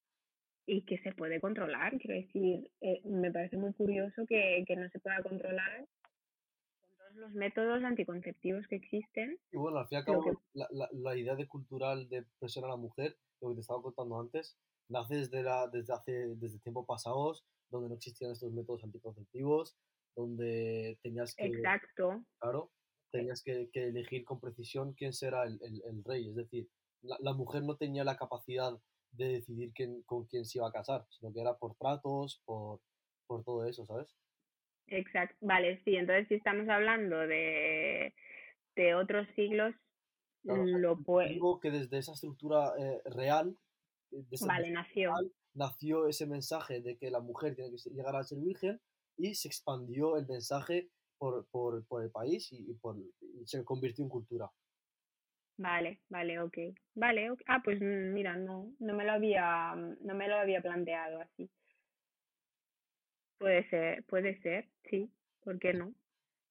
[0.67, 1.97] y que se puede controlar.
[1.99, 5.87] Quiero decir, eh, me parece muy curioso que, que no se pueda controlar
[7.17, 9.39] los métodos anticonceptivos que existen.
[9.53, 12.25] Y bueno, al fin y al cabo, que la, la, la idea de cultural de
[12.39, 14.59] presión a la mujer, lo que te estaba contando antes,
[14.89, 19.77] nace desde, la, desde hace desde tiempos pasados, donde no existían estos métodos anticonceptivos,
[20.14, 25.61] donde tenías que, exacto, claro, eh, tenías que, que elegir con precisión quién será el,
[25.62, 26.29] el, el rey.
[26.29, 26.69] Es decir,
[27.03, 28.73] la, la mujer no tenía la capacidad
[29.12, 32.81] de decidir quién, con quién se iba a casar, sino que era por tratos, por,
[33.27, 34.14] por todo eso, ¿sabes?
[34.89, 35.37] Exacto.
[35.41, 38.14] Vale, sí, entonces si estamos hablando de,
[38.74, 39.74] de otros siglos,
[40.43, 41.30] Claro, lo puede...
[41.30, 43.57] digo que desde esa estructura eh, real,
[44.12, 45.11] eh, Vale, nació.
[45.11, 48.80] real, nació ese mensaje de que la mujer tiene que llegar a ser virgen
[49.16, 53.64] y se expandió el mensaje por, por, por el país y, y por, y se
[53.64, 54.51] convirtió en cultura.
[55.59, 56.59] Vale, vale, ok.
[56.95, 57.41] Vale, ok.
[57.47, 61.51] Ah, pues mm, mira, no, no me lo había, no me lo había planteado así.
[63.39, 65.11] Puede ser, puede ser, sí,
[65.45, 65.95] ¿por qué no?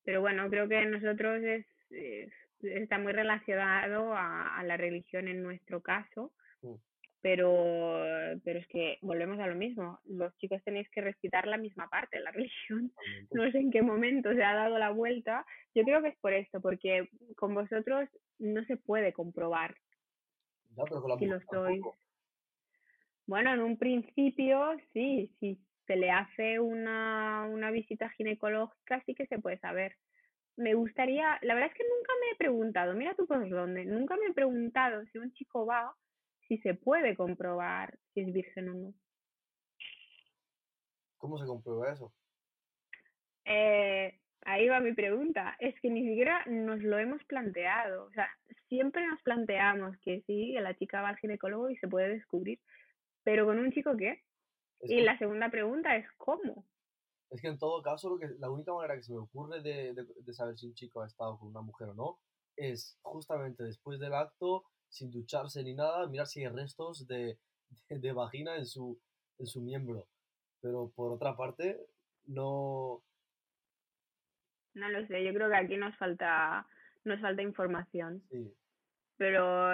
[0.04, 5.44] Pero bueno, creo que nosotros es, es- está muy relacionado a, a la religión en
[5.44, 6.76] nuestro caso, Mm,
[7.22, 8.04] pero,
[8.44, 10.00] pero es que volvemos a lo mismo.
[10.06, 12.92] Los chicos tenéis que respetar la misma parte de la religión.
[13.32, 15.46] No sé en qué momento se ha dado la vuelta.
[15.74, 18.10] Yo creo que es por esto, porque con vosotros
[18.40, 19.76] no se puede comprobar
[20.76, 21.82] Ya, pero con la si lo sois.
[23.28, 29.28] Bueno, en un principio sí, si se le hace una, una visita ginecológica sí que
[29.28, 29.96] se puede saber.
[30.58, 34.16] Me gustaría, la verdad es que nunca me he preguntado, mira tú por dónde, nunca
[34.16, 35.94] me he preguntado si un chico va,
[36.48, 38.94] si se puede comprobar si es virgen o no.
[41.18, 42.14] ¿Cómo se comprueba eso?
[43.44, 48.30] Eh, ahí va mi pregunta, es que ni siquiera nos lo hemos planteado, o sea,
[48.70, 52.60] siempre nos planteamos que sí, la chica va al ginecólogo y se puede descubrir,
[53.24, 54.25] pero con un chico qué?
[54.86, 56.66] Es Y que, la segunda pregunta es ¿cómo?
[57.30, 59.94] es que en todo caso, lo que, la única manera que se me ocurre de,
[59.94, 62.20] de, de saber si un chico ha estado con una mujer o no
[62.56, 67.38] es justamente después del acto, sin ducharse ni nada, mirar si hay restos de,
[67.90, 68.98] de, de vagina en su,
[69.40, 70.08] en su miembro.
[70.62, 71.78] Pero por otra parte,
[72.28, 73.04] no.
[74.74, 76.66] No lo sé, yo creo que aquí nos falta,
[77.04, 78.54] nos falta información, Sí,
[79.18, 79.72] pero,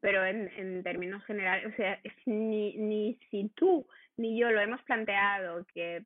[0.00, 3.86] pero en, en términos generales, o sea, ni, ni si tú
[4.16, 6.04] ni yo lo hemos planteado que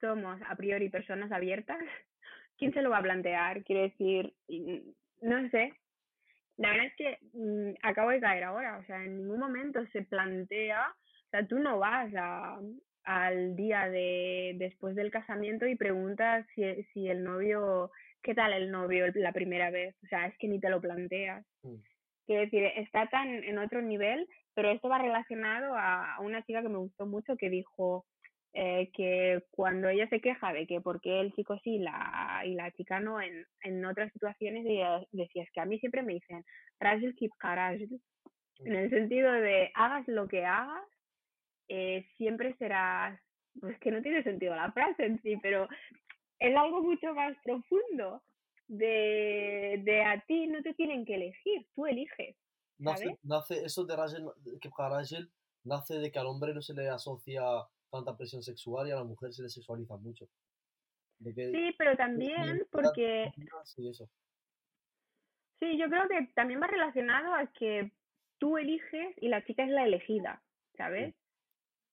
[0.00, 1.78] somos a priori personas abiertas,
[2.58, 3.62] ¿quién se lo va a plantear?
[3.64, 4.34] Quiero decir,
[5.20, 5.72] no sé.
[6.56, 10.02] La verdad es que mm, acabo de caer ahora, o sea, en ningún momento se
[10.02, 12.10] plantea, o sea, tú no vas
[13.04, 17.90] al día de después del casamiento y preguntas si, si el novio,
[18.22, 19.94] ¿qué tal el novio la primera vez?
[20.02, 21.44] O sea, es que ni te lo planteas.
[21.62, 21.76] mm,
[22.26, 26.68] Quiero decir, está tan en otro nivel, pero esto va relacionado a una chica que
[26.68, 28.04] me gustó mucho que dijo
[28.58, 32.54] eh, que cuando ella se queja de que por qué el chico sí la, y
[32.54, 36.14] la chica no en, en otras situaciones, ella decía, es que a mí siempre me
[36.14, 36.42] dicen,
[36.80, 38.00] Rajul keep Karajul",
[38.60, 40.88] en el sentido de hagas lo que hagas,
[41.68, 43.20] eh, siempre serás,
[43.60, 45.68] pues que no tiene sentido la frase en sí, pero
[46.38, 48.22] es algo mucho más profundo
[48.68, 52.36] de, de a ti no te tienen que elegir, tú eliges,
[52.82, 53.18] ¿sabes?
[53.22, 54.26] nace, eso de Rachel,
[54.60, 55.30] que para Rachel
[55.64, 57.42] nace de que al hombre no se le asocia
[57.90, 60.28] tanta presión sexual y a la mujer se le sexualiza mucho.
[61.18, 63.32] De que Sí, pero también porque,
[63.78, 64.08] eso.
[65.58, 67.92] sí, yo creo que también va relacionado a que
[68.38, 70.42] tú eliges y la chica es la elegida,
[70.76, 71.14] ¿sabes?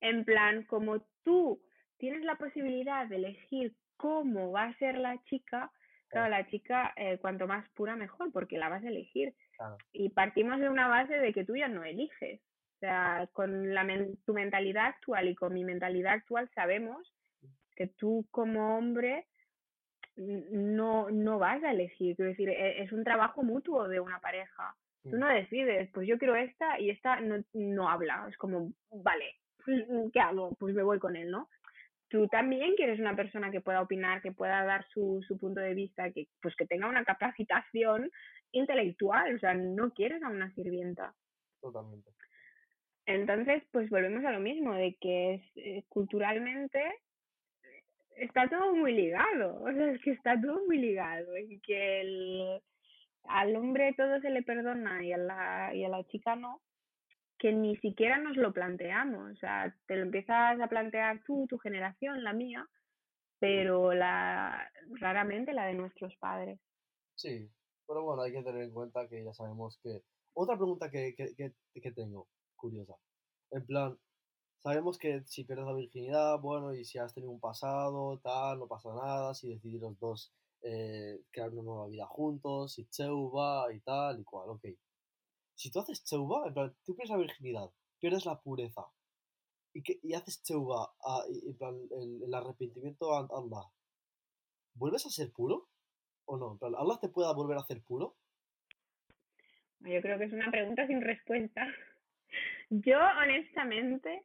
[0.01, 1.61] En plan, como tú
[1.97, 5.71] tienes la posibilidad de elegir cómo va a ser la chica,
[6.14, 9.34] claro, la chica eh, cuanto más pura mejor, porque la vas a elegir.
[9.57, 9.78] Claro.
[9.91, 12.39] Y partimos de una base de que tú ya no eliges.
[12.78, 17.14] O sea, con la men- tu mentalidad actual y con mi mentalidad actual sabemos
[17.76, 19.26] que tú como hombre
[20.16, 22.16] no, no vas a elegir.
[22.16, 24.76] Quiero decir, e- es un trabajo mutuo de una pareja.
[25.03, 25.20] Tú Mm.
[25.20, 28.26] no decides, pues yo quiero esta y esta no, no habla.
[28.30, 29.36] Es como, vale,
[30.14, 30.53] ¿qué hago?
[30.59, 31.49] Pues me voy con él, ¿no?
[32.14, 35.74] Tú también quieres una persona que pueda opinar, que pueda dar su, su punto de
[35.74, 38.11] vista, que pues que tenga una capacitación
[38.51, 41.11] intelectual, o sea, no quieres a una sirvienta.
[41.59, 42.11] Totalmente.
[43.07, 46.84] Entonces, pues volvemos a lo mismo, de que es, eh, culturalmente
[48.16, 52.61] está todo muy ligado, o sea, es que está todo muy ligado, y que el,
[53.24, 56.61] al hombre todo se le perdona y a la, y a la chica no,
[57.43, 59.33] que ni siquiera nos lo planteamos.
[59.33, 62.65] O sea, te lo empiezas a plantear tú, tu generación, la mía,
[63.37, 64.71] pero la
[65.01, 66.57] raramente la de nuestros padres.
[67.15, 67.51] Sí,
[67.85, 70.03] pero bueno, hay que tener en cuenta que ya sabemos que...
[70.31, 72.95] Otra pregunta que, que, que, que tengo, curiosa.
[73.51, 73.99] En plan,
[74.59, 78.67] sabemos que si pierdes la virginidad, bueno, y si has tenido un pasado, tal, no
[78.69, 83.81] pasa nada, si decidís los dos eh, crear una nueva vida juntos, si cheuva y
[83.81, 84.65] tal y cual, ok.
[85.55, 88.85] Si tú haces cheuva, en plan, tú pierdes la virginidad, pierdes la pureza
[89.73, 93.69] y, que, y haces cheuva, ah, y- en plan, el, arrepentimiento a Allah,
[94.75, 95.69] ¿vuelves a ser puro?
[96.25, 96.57] ¿O no?
[96.61, 98.15] En ¿Allah te pueda volver a hacer puro?
[99.81, 101.67] Yo creo que es una pregunta sin respuesta.
[102.69, 104.23] Yo, honestamente,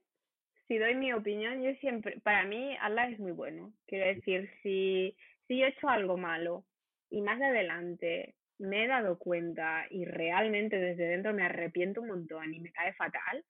[0.69, 3.73] si doy mi opinión, yo siempre, para mí, Allah es muy bueno.
[3.87, 5.17] Quiero decir, si,
[5.47, 6.65] si yo he hecho algo malo
[7.11, 12.53] y más adelante me he dado cuenta y realmente desde dentro me arrepiento un montón
[12.55, 13.45] y me cae fatal,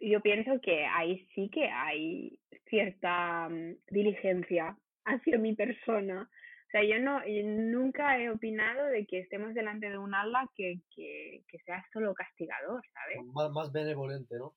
[0.00, 2.38] yo pienso que ahí sí que hay
[2.68, 6.22] cierta mm, diligencia hacia mi persona.
[6.22, 10.48] O sea, yo no, yo nunca he opinado de que estemos delante de un Allah
[10.56, 13.24] que, que, que sea solo castigador, ¿sabes?
[13.32, 14.54] Más, más benevolente, ¿no?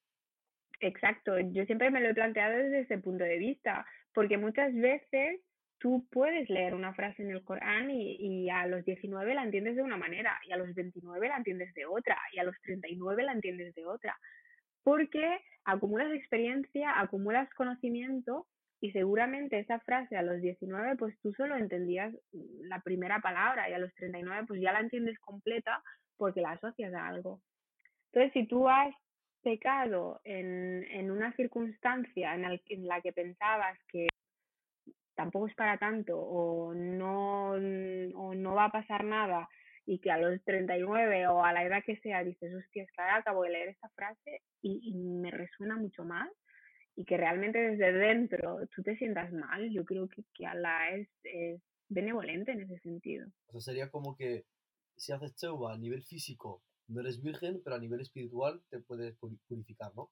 [0.79, 5.41] Exacto, yo siempre me lo he planteado desde ese punto de vista, porque muchas veces
[5.79, 9.75] tú puedes leer una frase en el Corán y, y a los 19 la entiendes
[9.75, 13.23] de una manera, y a los 29 la entiendes de otra, y a los 39
[13.23, 14.17] la entiendes de otra,
[14.83, 18.47] porque acumulas experiencia, acumulas conocimiento,
[18.79, 23.73] y seguramente esa frase a los 19 pues tú solo entendías la primera palabra, y
[23.73, 25.81] a los 39 pues ya la entiendes completa
[26.17, 27.41] porque la asocias a algo.
[28.11, 28.93] Entonces, si tú has
[29.43, 34.07] pecado en, en una circunstancia en, el- en la que pensabas que
[35.17, 39.49] tampoco es para tanto o no, o no va a pasar nada
[39.85, 43.01] y que a los 39 o a la edad que sea dices, hostia, es que
[43.01, 46.29] ahora acabo de leer esta frase y, me resuena mucho más
[46.95, 51.09] y que realmente desde dentro tú te sientas mal, yo creo que, que Allah es,
[51.89, 53.25] benevolente en ese sentido.
[53.47, 54.43] O sea, sería como que
[54.97, 59.17] si haces cheuva a nivel físico no eres virgen, pero a nivel espiritual te puedes
[59.17, 60.09] puri- purificar, ¿no?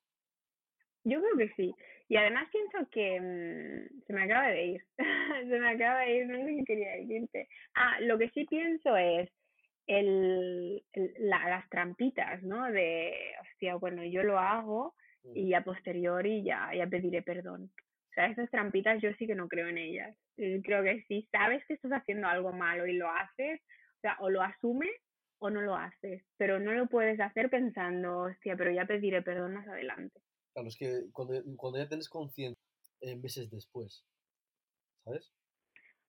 [1.05, 1.73] Yo creo que sí.
[2.09, 4.81] Y además pienso que mm, se me acaba de ir.
[5.49, 7.47] se me acaba de ir, no sé qué quería decirte.
[7.75, 9.29] Ah, lo que sí pienso es
[9.87, 12.71] el, el- la- las trampitas, ¿no?
[12.71, 14.93] De, hostia, bueno, yo lo hago
[15.23, 15.37] Mm.
[15.37, 17.63] y a posteriori ya, ya pediré perdón.
[18.11, 20.15] O sea, esas trampitas yo sí que no creo en ellas.
[20.37, 23.59] Eh, Creo que si sabes que estás haciendo algo malo y lo haces,
[23.97, 24.91] o sea, o lo asumes
[25.39, 29.55] o no lo haces, pero no lo puedes hacer pensando, hostia, pero ya pediré perdón
[29.55, 30.19] más adelante.
[30.55, 32.57] Claro, es que cuando, cuando ya tienes conciencia
[33.01, 34.05] eh, meses después,
[35.03, 35.29] ¿sabes?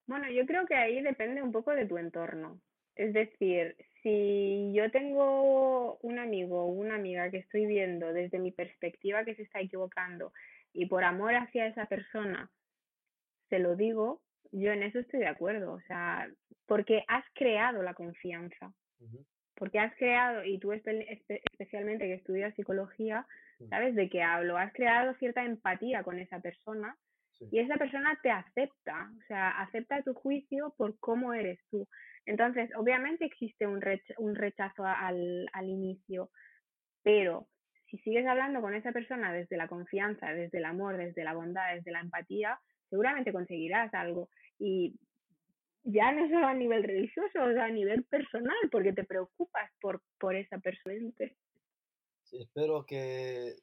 [0.07, 2.61] Bueno, yo creo que ahí depende un poco de tu entorno.
[2.95, 8.51] Es decir, si yo tengo un amigo o una amiga que estoy viendo desde mi
[8.51, 10.31] perspectiva que se está equivocando
[10.71, 12.49] y por amor hacia esa persona
[13.49, 14.21] se lo digo,
[14.53, 15.73] yo en eso estoy de acuerdo.
[15.73, 16.31] O sea,
[16.65, 18.73] porque has creado la confianza.
[19.55, 23.27] Porque has creado, y tú espe- espe- especialmente que estudias psicología.
[23.69, 26.95] Sabes de qué hablo, has creado cierta empatía con esa persona
[27.39, 27.45] Sí.
[27.51, 31.87] y esa persona te acepta, o sea, acepta tu juicio por cómo eres tú.
[32.25, 36.31] Entonces, obviamente existe un, rech- un rechazo al, al inicio,
[37.03, 37.47] pero
[37.85, 41.75] si sigues hablando con esa persona desde la confianza, desde el amor, desde la bondad,
[41.75, 44.29] desde la empatía, seguramente conseguirás algo.
[44.57, 44.99] Y
[45.83, 50.01] ya no solo a nivel religioso, o sea, a nivel personal, porque te preocupas por,
[50.19, 50.95] por esa persona.
[52.29, 53.55] Sí, espero que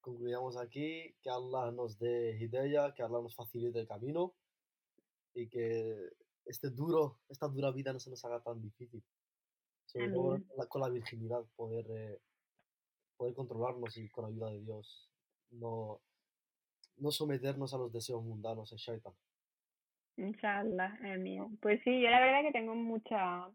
[0.00, 4.34] concluyamos aquí, que Allah nos dé hidayah, que Allah nos facilite el camino
[5.34, 6.10] y que
[6.44, 9.02] este duro, esta dura vida no se nos haga tan difícil.
[9.86, 12.18] Sobre todo la- con la virginidad, poder, eh,
[13.16, 15.10] poder controlarnos y con ayuda de Dios
[15.50, 16.00] no,
[16.98, 19.12] no someternos a los deseos mundanos, el shaitan.
[20.18, 21.58] Inshallah, amén.
[21.60, 23.50] Pues sí, yo la verdad que tengo mucha,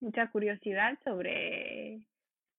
[0.00, 2.06] mucha curiosidad sobre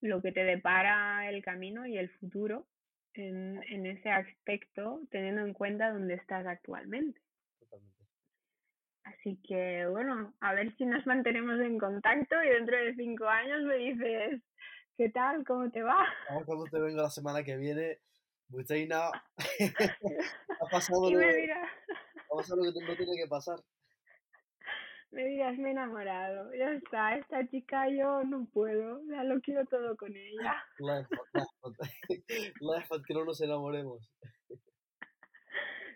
[0.05, 2.65] lo que te depara el camino y el futuro
[3.13, 7.19] en, en ese aspecto, teniendo en cuenta dónde estás actualmente.
[7.59, 8.03] Totalmente.
[9.03, 13.63] Así que bueno, a ver si nos mantenemos en contacto y dentro de cinco años
[13.63, 14.41] me dices,
[14.97, 15.43] ¿qué tal?
[15.45, 16.05] ¿Cómo te va?
[16.45, 17.99] Cuando te venga la semana que viene,
[18.47, 19.09] Buchaina,
[20.61, 23.59] ha pasado Y lo, ha pasado lo que no tiene que pasar.
[25.15, 29.65] Me dirás, me he enamorado, ya está, esta chica yo no puedo, ya lo quiero
[29.65, 30.61] todo con ella.
[30.77, 31.29] Lejos,
[33.07, 34.11] que no nos enamoremos.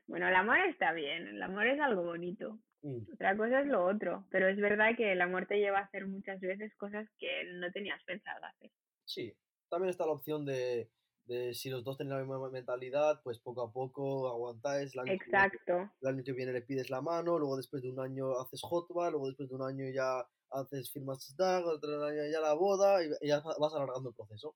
[0.08, 2.60] Bueno, el amor está bien, el amor es algo bonito.
[2.82, 5.84] Mm, Otra cosa es lo otro, pero es verdad que el amor te lleva a
[5.84, 8.72] hacer muchas veces cosas que no tenías pensado hacer.
[9.04, 9.34] Sí,
[9.70, 10.90] también está la opción de,
[11.30, 14.94] de si los dos tienen la misma mentalidad, pues poco a poco aguantáis.
[14.94, 15.92] El año, que viene, Exacto.
[16.02, 19.10] el año que viene le pides la mano, luego después de un año haces hotba,
[19.10, 23.10] luego después de un año ya haces firmas DAG, otro año ya la boda y,
[23.22, 24.56] y ya vas alargando el proceso.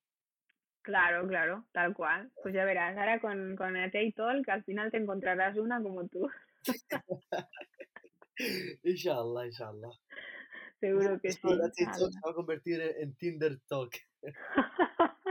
[0.81, 2.29] Claro, claro, tal cual.
[2.41, 6.07] Pues ya verás, ahora con, con el Talk, que al final te encontrarás una como
[6.09, 6.29] tú.
[8.83, 9.91] inshallah, inshallah.
[10.81, 11.37] Seguro que sí.
[11.37, 12.11] Esto TikTok inshallah.
[12.11, 13.93] se va a convertir en, en Tinder Talk.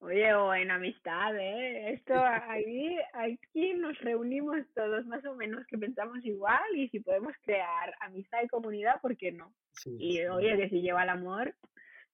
[0.00, 1.92] Oye, o en amistad, ¿eh?
[1.94, 7.32] Esto aquí, aquí nos reunimos todos más o menos que pensamos igual y si podemos
[7.42, 9.54] crear amistad y comunidad, ¿por qué no?
[9.72, 10.26] Sí, Y sí.
[10.26, 11.54] oye, que si lleva el amor,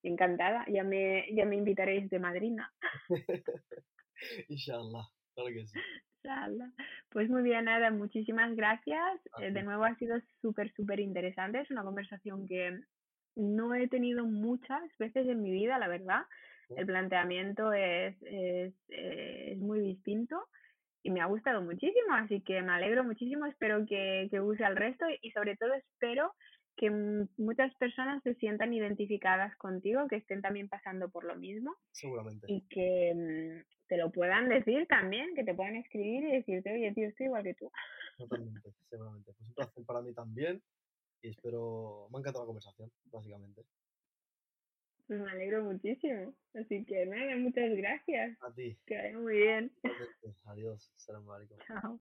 [0.03, 2.73] encantada, ya me, ya me invitaréis de madrina.
[4.49, 5.79] Inshallah, claro que sí.
[6.25, 6.71] Inshallah.
[7.11, 9.21] Pues muy bien, Ada, muchísimas gracias.
[9.41, 11.61] Eh, de nuevo ha sido súper, súper interesante.
[11.61, 12.79] Es una conversación que
[13.35, 16.23] no he tenido muchas veces en mi vida, la verdad.
[16.77, 20.37] El planteamiento es, es, eh, es muy distinto
[21.03, 23.47] y me ha gustado muchísimo, así que me alegro muchísimo.
[23.47, 26.33] Espero que, que use al resto y sobre todo espero
[26.77, 26.91] que
[27.37, 32.47] muchas personas se sientan identificadas contigo, que estén también pasando por lo mismo Seguramente.
[32.49, 36.93] y que mm, te lo puedan decir también, que te puedan escribir y decirte, oye,
[36.95, 37.71] tío, estoy igual que tú.
[38.17, 39.33] Totalmente, seguramente.
[39.37, 40.63] Pues un placer para mí también
[41.23, 43.63] y espero, me ha encantado la conversación, básicamente.
[45.13, 46.35] Pues me alegro muchísimo.
[46.55, 48.39] Así que nada, muchas gracias.
[48.41, 49.71] A ti, Que vaya muy bien.
[50.47, 51.59] Adiós, salam alaikum.
[51.67, 52.01] Chao.